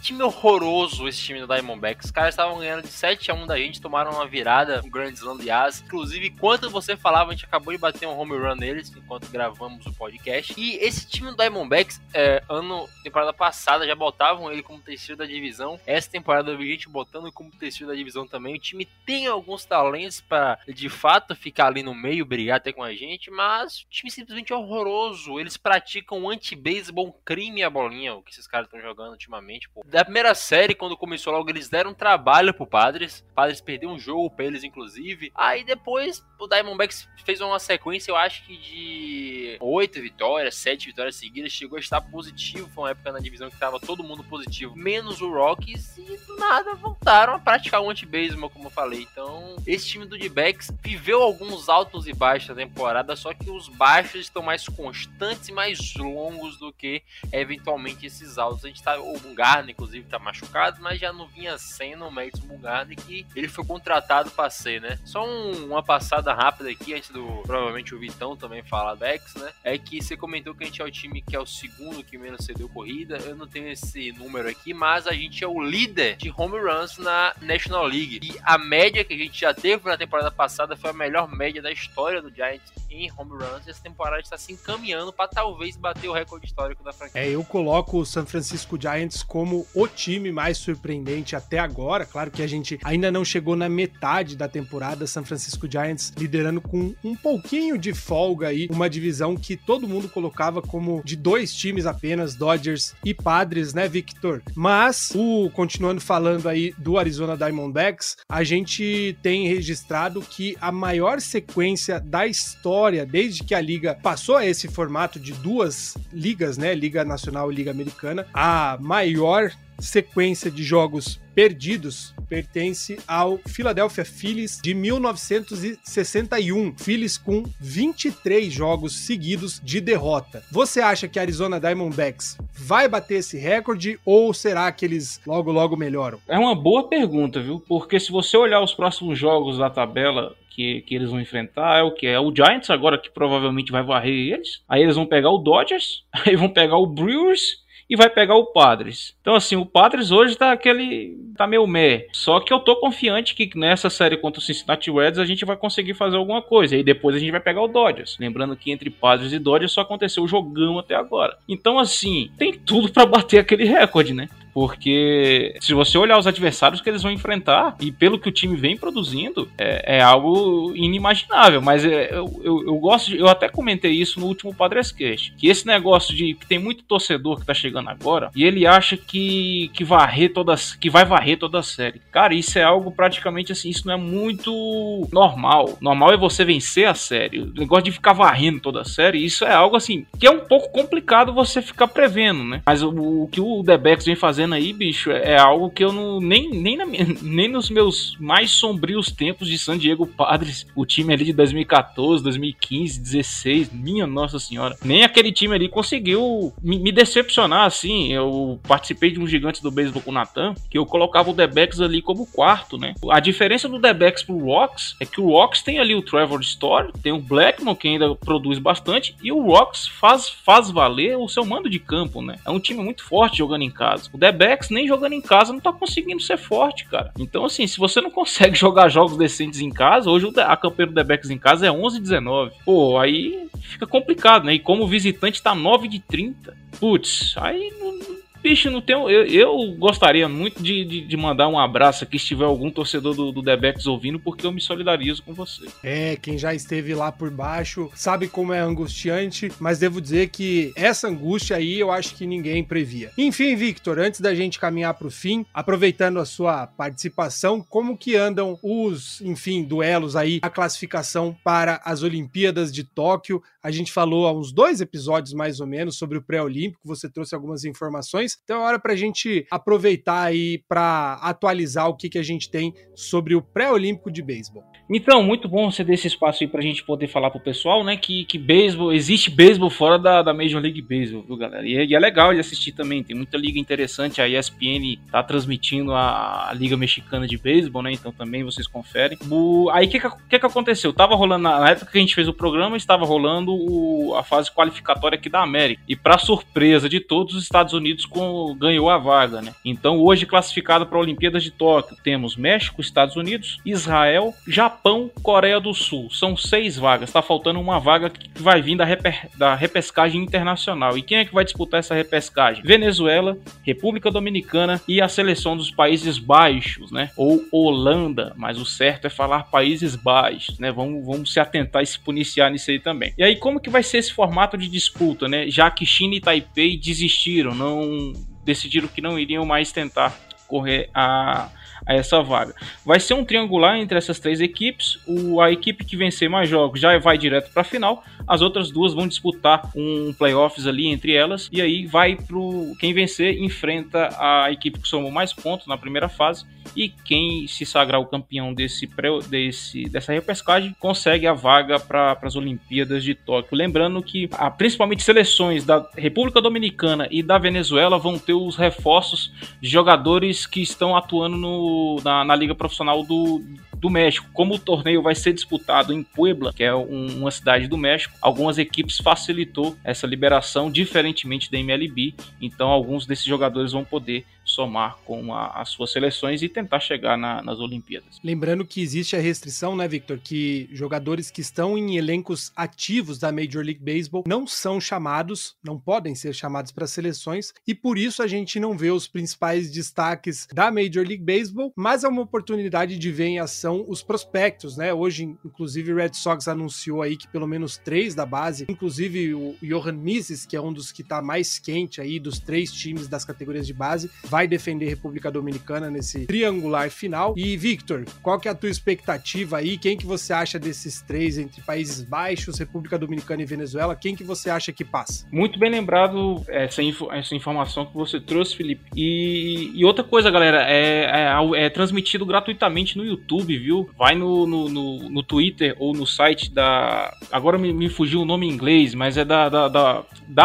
[0.03, 2.07] Time horroroso esse time do Diamondbacks.
[2.07, 5.13] Os caras estavam ganhando de 7 a 1 da gente, tomaram uma virada, um Grand
[5.13, 5.81] Slam de As.
[5.81, 9.87] Inclusive, enquanto você falava, a gente acabou de bater um home run neles, enquanto gravamos
[9.87, 10.55] o podcast.
[10.59, 15.25] E esse time do Diamondbacks, é, ano, temporada passada, já botavam ele como terceiro da
[15.25, 15.79] divisão.
[15.87, 18.57] Essa temporada eu vi gente botando como terceiro da divisão também.
[18.57, 22.83] O time tem alguns talentos para de fato ficar ali no meio, brigar até com
[22.83, 25.39] a gente, mas o time simplesmente é horroroso.
[25.39, 30.05] Eles praticam anti-baseball crime a bolinha, o que esses caras estão jogando ultimamente, pô da
[30.05, 33.23] primeira série, quando começou logo, eles deram trabalho pro Padres.
[33.35, 35.31] Padres perdeu um jogo pra eles, inclusive.
[35.35, 41.17] Aí depois o Diamondbacks fez uma sequência, eu acho que de oito vitórias, sete vitórias
[41.17, 41.53] seguidas.
[41.53, 42.69] Chegou a estar positivo.
[42.75, 45.99] Foi uma época na divisão que tava todo mundo positivo, menos o Rockies.
[45.99, 49.07] E do nada voltaram a praticar o anti-baseball, como eu falei.
[49.13, 53.69] Então, esse time do D-Backs viveu alguns altos e baixos na temporada, só que os
[53.69, 58.65] baixos estão mais constantes e mais longos do que eventualmente esses altos.
[58.65, 58.99] A gente tá.
[58.99, 63.49] O Garner, inclusive tá machucado, mas já não vinha sendo o Madison Bumgarner que ele
[63.49, 64.99] foi contratado para ser, né?
[65.05, 69.35] Só um, uma passada rápida aqui, antes do provavelmente o Vitão também falar do X,
[69.35, 69.53] né?
[69.65, 72.17] É que você comentou que a gente é o time que é o segundo que
[72.17, 73.17] menos cedeu corrida.
[73.19, 76.99] Eu não tenho esse número aqui, mas a gente é o líder de home runs
[76.99, 78.21] na National League.
[78.23, 81.61] E a média que a gente já teve na temporada passada foi a melhor média
[81.61, 83.67] da história do Giants em home runs.
[83.67, 87.21] Essa temporada está se encaminhando para talvez bater o recorde histórico da franquia.
[87.21, 92.05] É, eu coloco o San Francisco Giants como o time mais surpreendente até agora.
[92.05, 95.07] Claro que a gente ainda não chegou na metade da temporada.
[95.07, 100.09] San Francisco Giants liderando com um pouquinho de folga aí, uma divisão que todo mundo
[100.09, 104.43] colocava como de dois times apenas, Dodgers e Padres, né, Victor?
[104.55, 111.21] Mas, o continuando falando aí do Arizona Diamondbacks, a gente tem registrado que a maior
[111.21, 116.75] sequência da história, desde que a liga passou a esse formato de duas ligas, né,
[116.75, 124.59] Liga Nacional e Liga Americana, a maior sequência de jogos perdidos pertence ao Philadelphia Phillies
[124.63, 126.75] de 1961.
[126.79, 130.43] Phillies com 23 jogos seguidos de derrota.
[130.51, 135.53] Você acha que a Arizona Diamondbacks vai bater esse recorde ou será que eles logo
[135.53, 136.19] logo melhoram?
[136.27, 137.63] É uma boa pergunta, viu?
[137.69, 141.83] Porque se você olhar os próximos jogos da tabela que, que eles vão enfrentar é
[141.83, 142.07] o que?
[142.07, 144.63] É o Giants agora que provavelmente vai varrer eles.
[144.69, 147.62] Aí eles vão pegar o Dodgers, aí vão pegar o Brewers
[147.93, 149.15] e vai pegar o Padres.
[149.21, 151.15] Então, assim, o Padres hoje tá aquele.
[151.37, 152.07] tá meio meh.
[152.11, 155.59] Só que eu tô confiante que nessa série contra o Cincinnati Reds a gente vai
[155.59, 156.75] conseguir fazer alguma coisa.
[156.75, 158.17] E depois a gente vai pegar o Dodgers.
[158.19, 161.37] Lembrando que entre Padres e Dodgers só aconteceu o jogão até agora.
[161.47, 164.27] Então, assim, tem tudo para bater aquele recorde, né?
[164.53, 168.57] Porque se você olhar os adversários que eles vão enfrentar, e pelo que o time
[168.57, 171.63] vem produzindo, é, é algo inimaginável.
[171.63, 175.33] Mas é, eu, eu, eu, gosto de, Eu até comentei isso no último Padres Cast.
[175.37, 178.97] Que esse negócio de que tem muito torcedor que tá chegando agora, e ele acha
[178.97, 180.75] que, que varrer todas.
[180.75, 182.01] que vai varrer toda a série.
[182.11, 185.79] Cara, isso é algo praticamente assim, isso não é muito normal.
[185.81, 187.41] Normal é você vencer a série.
[187.41, 190.41] O negócio de ficar varrendo toda a série, isso é algo assim, que é um
[190.41, 192.63] pouco complicado você ficar prevendo, né?
[192.67, 195.85] Mas o, o que o Backs vem fazendo fazendo aí, bicho, é, é algo que
[195.85, 196.21] eu não.
[196.21, 196.85] Nem, nem, na,
[197.23, 202.23] nem nos meus mais sombrios tempos de San Diego Padres, o time ali de 2014,
[202.23, 204.77] 2015, 16, minha nossa senhora.
[204.85, 208.13] Nem aquele time ali conseguiu me, me decepcionar assim.
[208.13, 211.81] Eu participei de um gigante do beisebol com o Natan, que eu colocava o Debex
[211.81, 212.95] ali como quarto, né?
[213.11, 216.93] A diferença do Debex pro Rocks é que o Rocks tem ali o Trevor Story,
[217.03, 221.45] tem o Blackmon que ainda produz bastante, e o Rocks faz, faz valer o seu
[221.45, 222.39] mando de campo, né?
[222.45, 224.11] É um time muito forte jogando em casa.
[224.13, 227.13] O Debex nem jogando em casa não tá conseguindo ser forte, cara.
[227.19, 230.95] Então, assim, se você não consegue jogar jogos decentes em casa, hoje a campanha do
[230.95, 232.53] Debex em casa é 11-19.
[232.65, 234.55] Pô, aí fica complicado, né?
[234.55, 236.57] E como visitante tá 9 de 30.
[236.81, 238.97] Putz, aí não Bicho, não tem.
[238.97, 243.15] Eu, eu gostaria muito de, de, de, mandar um abraço aqui se tiver algum torcedor
[243.15, 245.67] do, do Debex ouvindo, porque eu me solidarizo com você.
[245.83, 250.73] É, quem já esteve lá por baixo sabe como é angustiante, mas devo dizer que
[250.75, 253.13] essa angústia aí eu acho que ninguém previa.
[253.17, 258.17] Enfim, Victor, antes da gente caminhar para o fim, aproveitando a sua participação, como que
[258.17, 263.41] andam os, enfim, duelos aí, a classificação para as Olimpíadas de Tóquio?
[263.63, 267.35] A gente falou há uns dois episódios mais ou menos sobre o pré-olímpico, você trouxe
[267.35, 272.19] algumas informações então é hora para a gente aproveitar aí para atualizar o que, que
[272.19, 274.63] a gente tem sobre o pré-olímpico de beisebol.
[274.95, 277.97] Então, muito bom você ter esse espaço aí pra gente poder falar pro pessoal, né,
[277.97, 281.67] que, que beisebol, existe beisebol fora da, da Major League Baseball, viu, galera?
[281.67, 285.23] E é, e é, legal de assistir também, tem muita liga interessante, a ESPN tá
[285.23, 289.17] transmitindo a, a Liga Mexicana de Beisebol, né, então também vocês conferem.
[289.31, 290.93] O, aí, o que, que que aconteceu?
[290.93, 294.51] Tava rolando, na época que a gente fez o programa, estava rolando o, a fase
[294.51, 298.22] qualificatória aqui da América, e pra surpresa de todos, os Estados Unidos com,
[298.59, 299.55] ganhou a vaga, né?
[299.65, 305.61] Então, hoje classificado para a Olimpíadas de Tóquio, temos México, Estados Unidos, Israel, Japão, Coreia
[305.61, 306.11] do Sul.
[306.11, 307.09] São seis vagas.
[307.09, 310.97] Está faltando uma vaga que vai vir da, reper, da repescagem internacional.
[310.97, 312.63] E quem é que vai disputar essa repescagem?
[312.65, 317.11] Venezuela, República Dominicana e a seleção dos Países Baixos, né?
[317.17, 320.71] Ou Holanda, mas o certo é falar Países Baixos, né?
[320.73, 323.13] Vamos, vamos se atentar e se puniciar nisso aí também.
[323.17, 325.49] E aí, como que vai ser esse formato de disputa, né?
[325.49, 328.12] Já que China e Taipei desistiram, não
[328.43, 330.15] decidiram que não iriam mais tentar
[330.47, 331.49] correr a
[331.87, 332.55] a essa vaga.
[332.85, 334.99] Vai ser um triangular entre essas três equipes.
[335.07, 338.05] O, a equipe que vencer mais jogos já vai direto para a final.
[338.27, 341.49] As outras duas vão disputar um playoffs ali entre elas.
[341.53, 346.09] E aí vai pro quem vencer enfrenta a equipe que somou mais pontos na primeira
[346.09, 346.45] fase.
[346.77, 348.89] E quem se sagrar o campeão desse,
[349.29, 353.57] desse dessa repescagem consegue a vaga para as Olimpíadas de Tóquio.
[353.57, 359.33] Lembrando que a, principalmente seleções da República Dominicana e da Venezuela vão ter os reforços
[359.61, 361.72] de jogadores que estão atuando no
[362.05, 363.43] na, na Liga Profissional do,
[363.83, 364.29] do México.
[364.33, 368.15] Como o torneio vai ser disputado em Puebla, que é um, uma cidade do México,
[368.21, 372.15] algumas equipes facilitou essa liberação, diferentemente da MLB.
[372.41, 377.17] Então, alguns desses jogadores vão poder somar com a, as suas seleções e tentar chegar
[377.17, 378.21] na, nas Olimpíadas.
[378.23, 383.33] Lembrando que existe a restrição, né, Victor, que jogadores que estão em elencos ativos da
[383.33, 388.23] Major League Baseball não são chamados, não podem ser chamados para seleções e por isso
[388.23, 392.99] a gente não vê os principais destaques da Major League Baseball, mas é uma oportunidade
[392.99, 394.93] de ver em ação os prospectos, né?
[394.93, 399.57] Hoje, inclusive, o Red Sox anunciou aí que pelo menos três da base, inclusive o
[399.63, 403.25] Johan Mises, que é um dos que está mais quente aí dos três times das
[403.25, 407.35] categorias de base, vai defender República Dominicana nesse triangular final.
[407.37, 409.79] E Victor, qual que é a tua expectativa aí?
[409.79, 413.97] Quem que você acha desses três entre Países Baixos, República Dominicana e Venezuela?
[413.97, 415.27] Quem que você acha que passa?
[415.31, 418.85] Muito bem lembrado essa, essa informação que você trouxe, Felipe.
[418.97, 423.89] E, e outra coisa, galera, é, é, é, transmitido gratuitamente no YouTube, viu?
[423.97, 427.15] Vai no, no, no, no Twitter ou no site da.
[427.31, 430.05] Agora me, me fugiu o nome em inglês, mas é da, da, da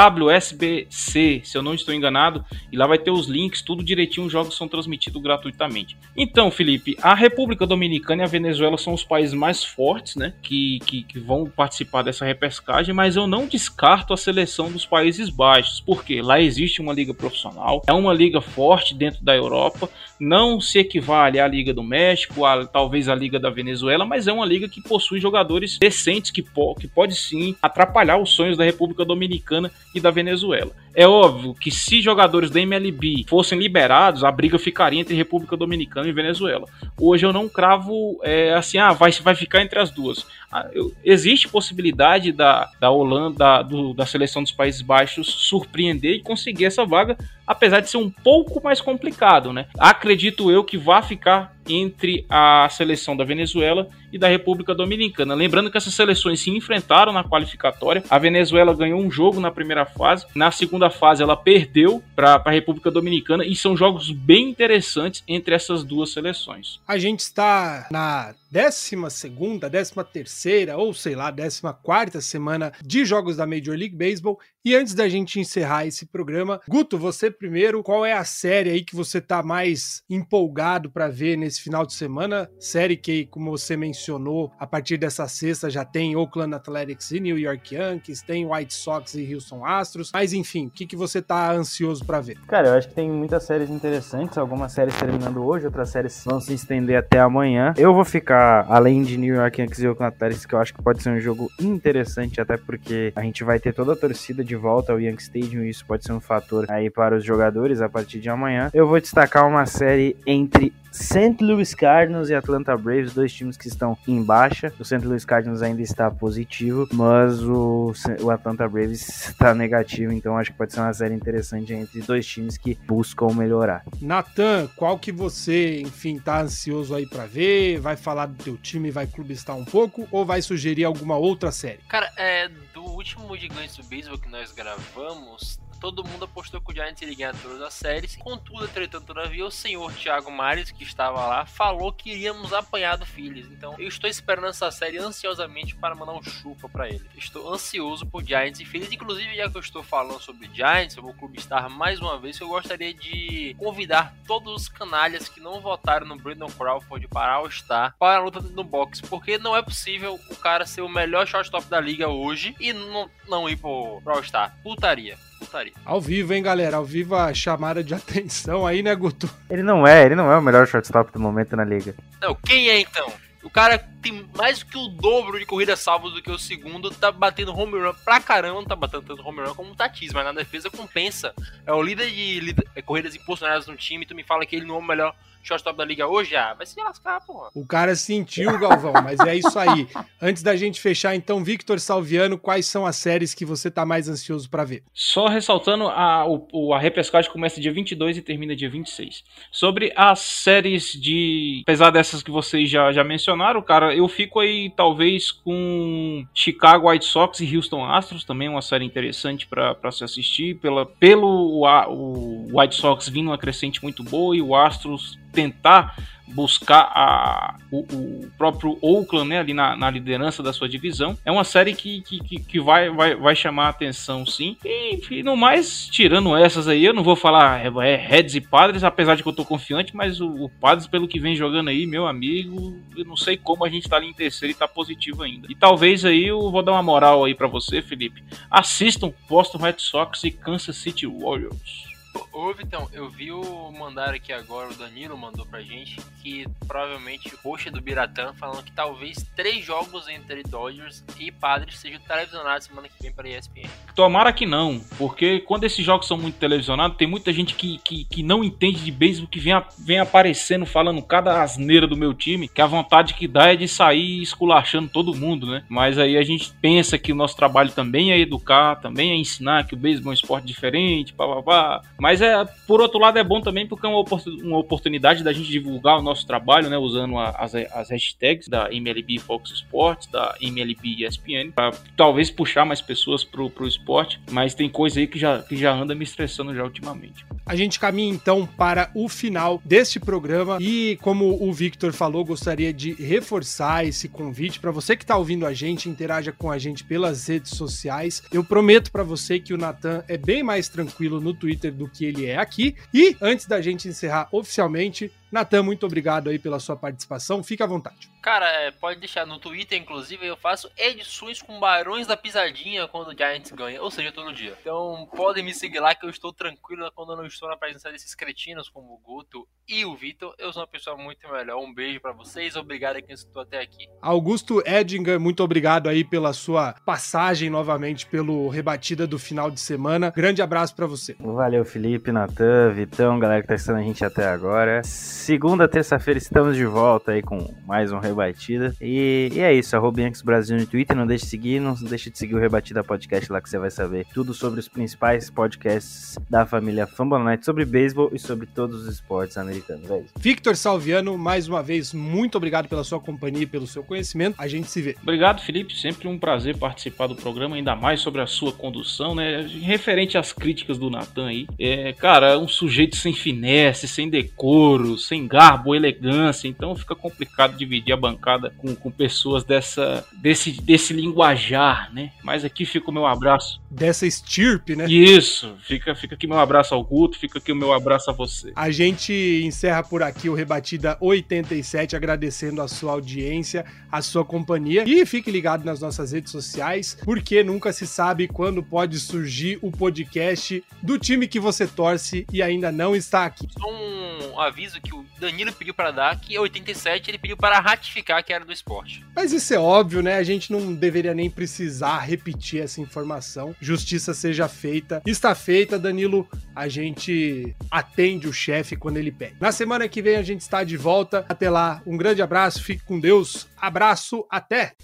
[0.09, 2.45] WSBC, se eu não estou enganado.
[2.72, 5.97] E lá vai ter os links, tudo direitinho, os jogos são transmitidos gratuitamente.
[6.15, 10.34] Então, Felipe, a República Dominicana e a Venezuela são os países mais fortes, né?
[10.41, 15.30] Que, que, que vão participar dessa repescagem, mas eu não descarto a seleção dos Países
[15.30, 19.89] Baixos, porque lá existe uma liga profissional, é uma liga forte dentro da Europa,
[20.20, 24.33] não se equivale à Liga do México, a, talvez à Liga da Venezuela, mas é
[24.33, 28.63] uma liga que possui jogadores decentes que, po que pode sim atrapalhar os sonhos da
[28.63, 30.71] República Dominicana e da Venezuela.
[30.95, 36.09] É óbvio que se jogadores da MLB fossem liberados, a briga ficaria entre República Dominicana
[36.09, 36.65] e Venezuela.
[36.99, 40.25] Hoje eu não cravo é, assim, ah, vai, vai ficar entre as duas.
[40.51, 46.21] Ah, eu, existe possibilidade da, da Holanda, do, da seleção dos Países Baixos surpreender e
[46.21, 49.67] conseguir essa vaga, apesar de ser um pouco mais complicado, né?
[49.77, 55.34] Acredito eu que vai ficar entre a seleção da Venezuela e da República Dominicana.
[55.34, 58.03] Lembrando que essas seleções se enfrentaram na qualificatória.
[58.09, 62.51] A Venezuela ganhou um jogo na primeira fase, na segunda fase ela perdeu para a
[62.51, 66.80] República Dominicana e são jogos bem interessantes entre essas duas seleções.
[66.88, 73.05] A gente está na décima segunda, décima terceira ou sei lá, décima quarta semana de
[73.05, 74.39] jogos da Major League Baseball.
[74.63, 78.83] E antes da gente encerrar esse programa, Guto, você primeiro, qual é a série aí
[78.83, 82.49] que você tá mais empolgado para ver nesse final de semana?
[82.59, 87.37] Série que, como você mencionou, a partir dessa sexta já tem Oakland Athletics e New
[87.37, 90.11] York Yankees, tem White Sox e Houston Astros.
[90.13, 92.37] Mas enfim, o que, que você tá ansioso para ver?
[92.47, 96.41] Cara, eu acho que tem muitas séries interessantes, algumas séries terminando hoje, outras séries vão
[96.41, 97.73] se estender até amanhã.
[97.77, 98.36] Eu vou ficar,
[98.67, 101.19] além de New York Yankees e Oakland Athletics, que eu acho que pode ser um
[101.19, 105.23] jogo interessante, até porque a gente vai ter toda a torcida de volta ao Yankee
[105.23, 108.69] Stadium e isso pode ser um fator aí para os jogadores a partir de amanhã.
[108.73, 111.43] Eu vou destacar uma série entre St.
[111.43, 114.73] Louis Cardinals e Atlanta Braves, dois times que estão em baixa.
[114.79, 115.05] O St.
[115.05, 120.57] Louis Cardinals ainda está positivo, mas o, o Atlanta Braves está negativo, então acho que
[120.57, 123.83] pode ser uma série interessante entre dois times que buscam melhorar.
[124.01, 127.79] Natan, qual que você, enfim, tá ansioso aí para ver?
[127.79, 131.79] Vai falar do teu time, vai clubistar um pouco ou vai sugerir alguma outra série?
[131.87, 136.75] Cara, é do último Gigantes do Baseball que nós gravamos, todo mundo apostou que o
[136.75, 138.15] Giants iria ganhar todas as séries.
[138.15, 143.05] Contudo, entretanto, todavia, o senhor Thiago Mares, que estava lá, falou que iríamos apanhar do
[143.05, 143.47] Phillies.
[143.47, 147.05] Então, eu estou esperando essa série ansiosamente para mandar um chupa para ele.
[147.15, 148.91] Estou ansioso por Giants e Phillies.
[148.91, 152.39] Inclusive, já que eu estou falando sobre Giants, eu vou clubistar mais uma vez.
[152.39, 157.95] Eu gostaria de convidar todos os canalhas que não votaram no Brandon Crawford para All-Star
[157.97, 161.67] para a luta no box, porque não é possível o cara ser o melhor shortstop
[161.67, 164.57] da liga hoje e não, não ir pro All-Star.
[164.63, 165.73] Putaria putaria.
[165.85, 166.77] Ao vivo, hein, galera?
[166.77, 169.29] Ao vivo a chamada de atenção aí, né, Guto?
[169.49, 171.95] Ele não é, ele não é o melhor shortstop do momento na liga.
[172.21, 173.11] Não, quem é então?
[173.43, 176.91] O cara tem mais do que o dobro de corridas salvas do que o segundo,
[176.91, 180.11] tá batendo home run pra caramba, não tá batendo tanto home run como o Tatis,
[180.11, 181.33] mas na defesa compensa.
[181.65, 184.75] É o líder de é, corridas impulsionadas no time, tu me fala que ele não
[184.75, 185.15] é o melhor
[185.47, 187.49] shortstop da liga hoje, ah, vai se lascar, porra.
[187.55, 189.87] O cara sentiu, Galvão, mas é isso aí.
[190.21, 194.09] Antes da gente fechar, então, Victor Salviano, quais são as séries que você tá mais
[194.09, 194.83] ansioso para ver?
[194.93, 199.23] Só ressaltando, a, o, a repescagem começa dia 22 e termina dia 26.
[199.51, 201.61] Sobre as séries de.
[201.63, 207.05] Apesar dessas que vocês já, já mencionaram, cara, eu fico aí talvez com Chicago White
[207.05, 210.55] Sox e Houston Astros, também uma série interessante para se assistir.
[210.55, 215.95] Pela, pelo o, o White Sox vindo uma crescente muito boa e o Astros tentar
[216.27, 221.17] buscar a, o, o, próprio Oakland né, ali na, na, liderança da sua divisão.
[221.23, 224.57] É uma série que, que, que vai, vai, vai chamar a atenção, sim.
[224.65, 228.41] E, e no mais, tirando essas aí, eu não vou falar é, é Reds e
[228.41, 231.69] Padres, apesar de que eu tô confiante, mas o, o Padres, pelo que vem jogando
[231.69, 234.67] aí, meu amigo, eu não sei como a gente tá ali em terceiro e tá
[234.67, 235.47] positivo ainda.
[235.49, 238.23] E talvez aí eu vou dar uma moral aí para você, Felipe.
[238.51, 241.96] Assistam Boston Red Sox e Kansas City Warriors.
[242.32, 247.34] Ô, Vitão, eu vi o mandar aqui agora, o Danilo mandou pra gente, que provavelmente
[247.34, 252.68] o post do Biratã falando que talvez três jogos entre Dodgers e Padres sejam televisionados
[252.68, 253.68] semana que vem para ESPN.
[253.95, 258.05] Tomara que não, porque quando esses jogos são muito televisionados, tem muita gente que, que,
[258.05, 262.13] que não entende de beisebol, que vem, a, vem aparecendo, falando cada asneira do meu
[262.13, 265.63] time, que a vontade que dá é de sair esculachando todo mundo, né?
[265.68, 269.65] Mas aí a gente pensa que o nosso trabalho também é educar, também é ensinar
[269.65, 273.41] que o beisebol é um esporte diferente, pá, mas é, por outro lado, é bom
[273.41, 274.03] também porque é uma,
[274.43, 276.78] uma oportunidade da gente divulgar o nosso trabalho, né?
[276.78, 282.66] Usando a, as, as hashtags da MLB Fox Sports, da MLB ESPN, para talvez puxar
[282.66, 284.20] mais pessoas pro, pro esporte.
[284.32, 287.26] Mas tem coisa aí que já, que já anda me estressando já ultimamente.
[287.45, 292.74] A gente caminha então para o final deste programa e, como o Victor falou, gostaria
[292.74, 296.84] de reforçar esse convite para você que está ouvindo a gente, interaja com a gente
[296.84, 298.22] pelas redes sociais.
[298.34, 301.96] Eu prometo para você que o Natan é bem mais tranquilo no Twitter do que
[302.05, 302.75] ele é aqui.
[302.93, 307.43] E antes da gente encerrar oficialmente, Natan, muito obrigado aí pela sua participação.
[307.43, 308.09] Fique à vontade.
[308.21, 313.09] Cara, é, pode deixar no Twitter, inclusive, eu faço edições com Barões da Pisadinha quando
[313.09, 314.53] o Giants ganha, ou seja, todo dia.
[314.59, 317.91] Então podem me seguir lá que eu estou tranquilo quando eu não estou na presença
[317.91, 320.34] desses cretinos como o Guto e o Vitor.
[320.38, 321.57] Eu sou uma pessoa muito melhor.
[321.57, 323.88] Um beijo para vocês, obrigado a quem escutou até aqui.
[324.01, 330.11] Augusto Edinger, muito obrigado aí pela sua passagem novamente pelo rebatida do final de semana.
[330.11, 331.15] Grande abraço para você.
[331.19, 334.82] Valeu, Felipe, Natan, Vitão, galera que tá assistindo a gente até agora
[335.18, 338.74] segunda, terça-feira estamos de volta aí com mais um Rebatida.
[338.80, 340.95] E, e é isso, arroba Yankees Brasil no Twitter.
[340.95, 343.72] Não deixe de seguir, não deixe de seguir o Rebatida Podcast lá que você vai
[343.72, 348.93] saber tudo sobre os principais podcasts da família Fambonanet sobre beisebol e sobre todos os
[348.93, 349.89] esportes americanos.
[349.89, 350.13] É isso.
[350.18, 354.36] Victor Salviano, mais uma vez, muito obrigado pela sua companhia e pelo seu conhecimento.
[354.38, 354.95] A gente se vê.
[355.01, 355.78] Obrigado, Felipe.
[355.78, 359.45] Sempre um prazer participar do programa, ainda mais sobre a sua condução, né?
[359.61, 361.47] Referente às críticas do Natan aí.
[361.59, 366.47] É, cara, é um sujeito sem finesse, sem decoro, sem garbo, elegância.
[366.47, 372.12] Então fica complicado dividir a bancada com, com pessoas dessa, desse, desse linguajar, né?
[372.24, 373.62] Mas aqui fica o meu abraço.
[373.70, 374.86] Dessa estirpe, né?
[374.88, 378.51] Isso, fica, fica aqui meu abraço ao Guto, fica aqui o meu abraço a você.
[378.55, 379.14] A gente
[379.45, 384.84] encerra por aqui o Rebatida 87, agradecendo a sua audiência, a sua companhia.
[384.86, 389.72] E fique ligado nas nossas redes sociais, porque nunca se sabe quando pode surgir o
[389.72, 393.47] podcast do time que você torce e ainda não está aqui.
[393.58, 397.59] Só um aviso que o Danilo pediu para dar, que em 87 ele pediu para
[397.59, 399.03] ratificar que era do esporte.
[399.15, 400.15] Mas isso é óbvio, né?
[400.15, 403.55] A gente não deveria nem precisar repetir essa informação.
[403.59, 405.01] Justiça seja feita.
[405.05, 406.27] Está feita, Danilo.
[406.55, 409.35] A gente atende o chefe quando ele pede.
[409.39, 411.25] Na semana que vem a gente está de volta.
[411.29, 413.47] Até lá, um grande abraço, fique com Deus.
[413.57, 414.75] Abraço, até!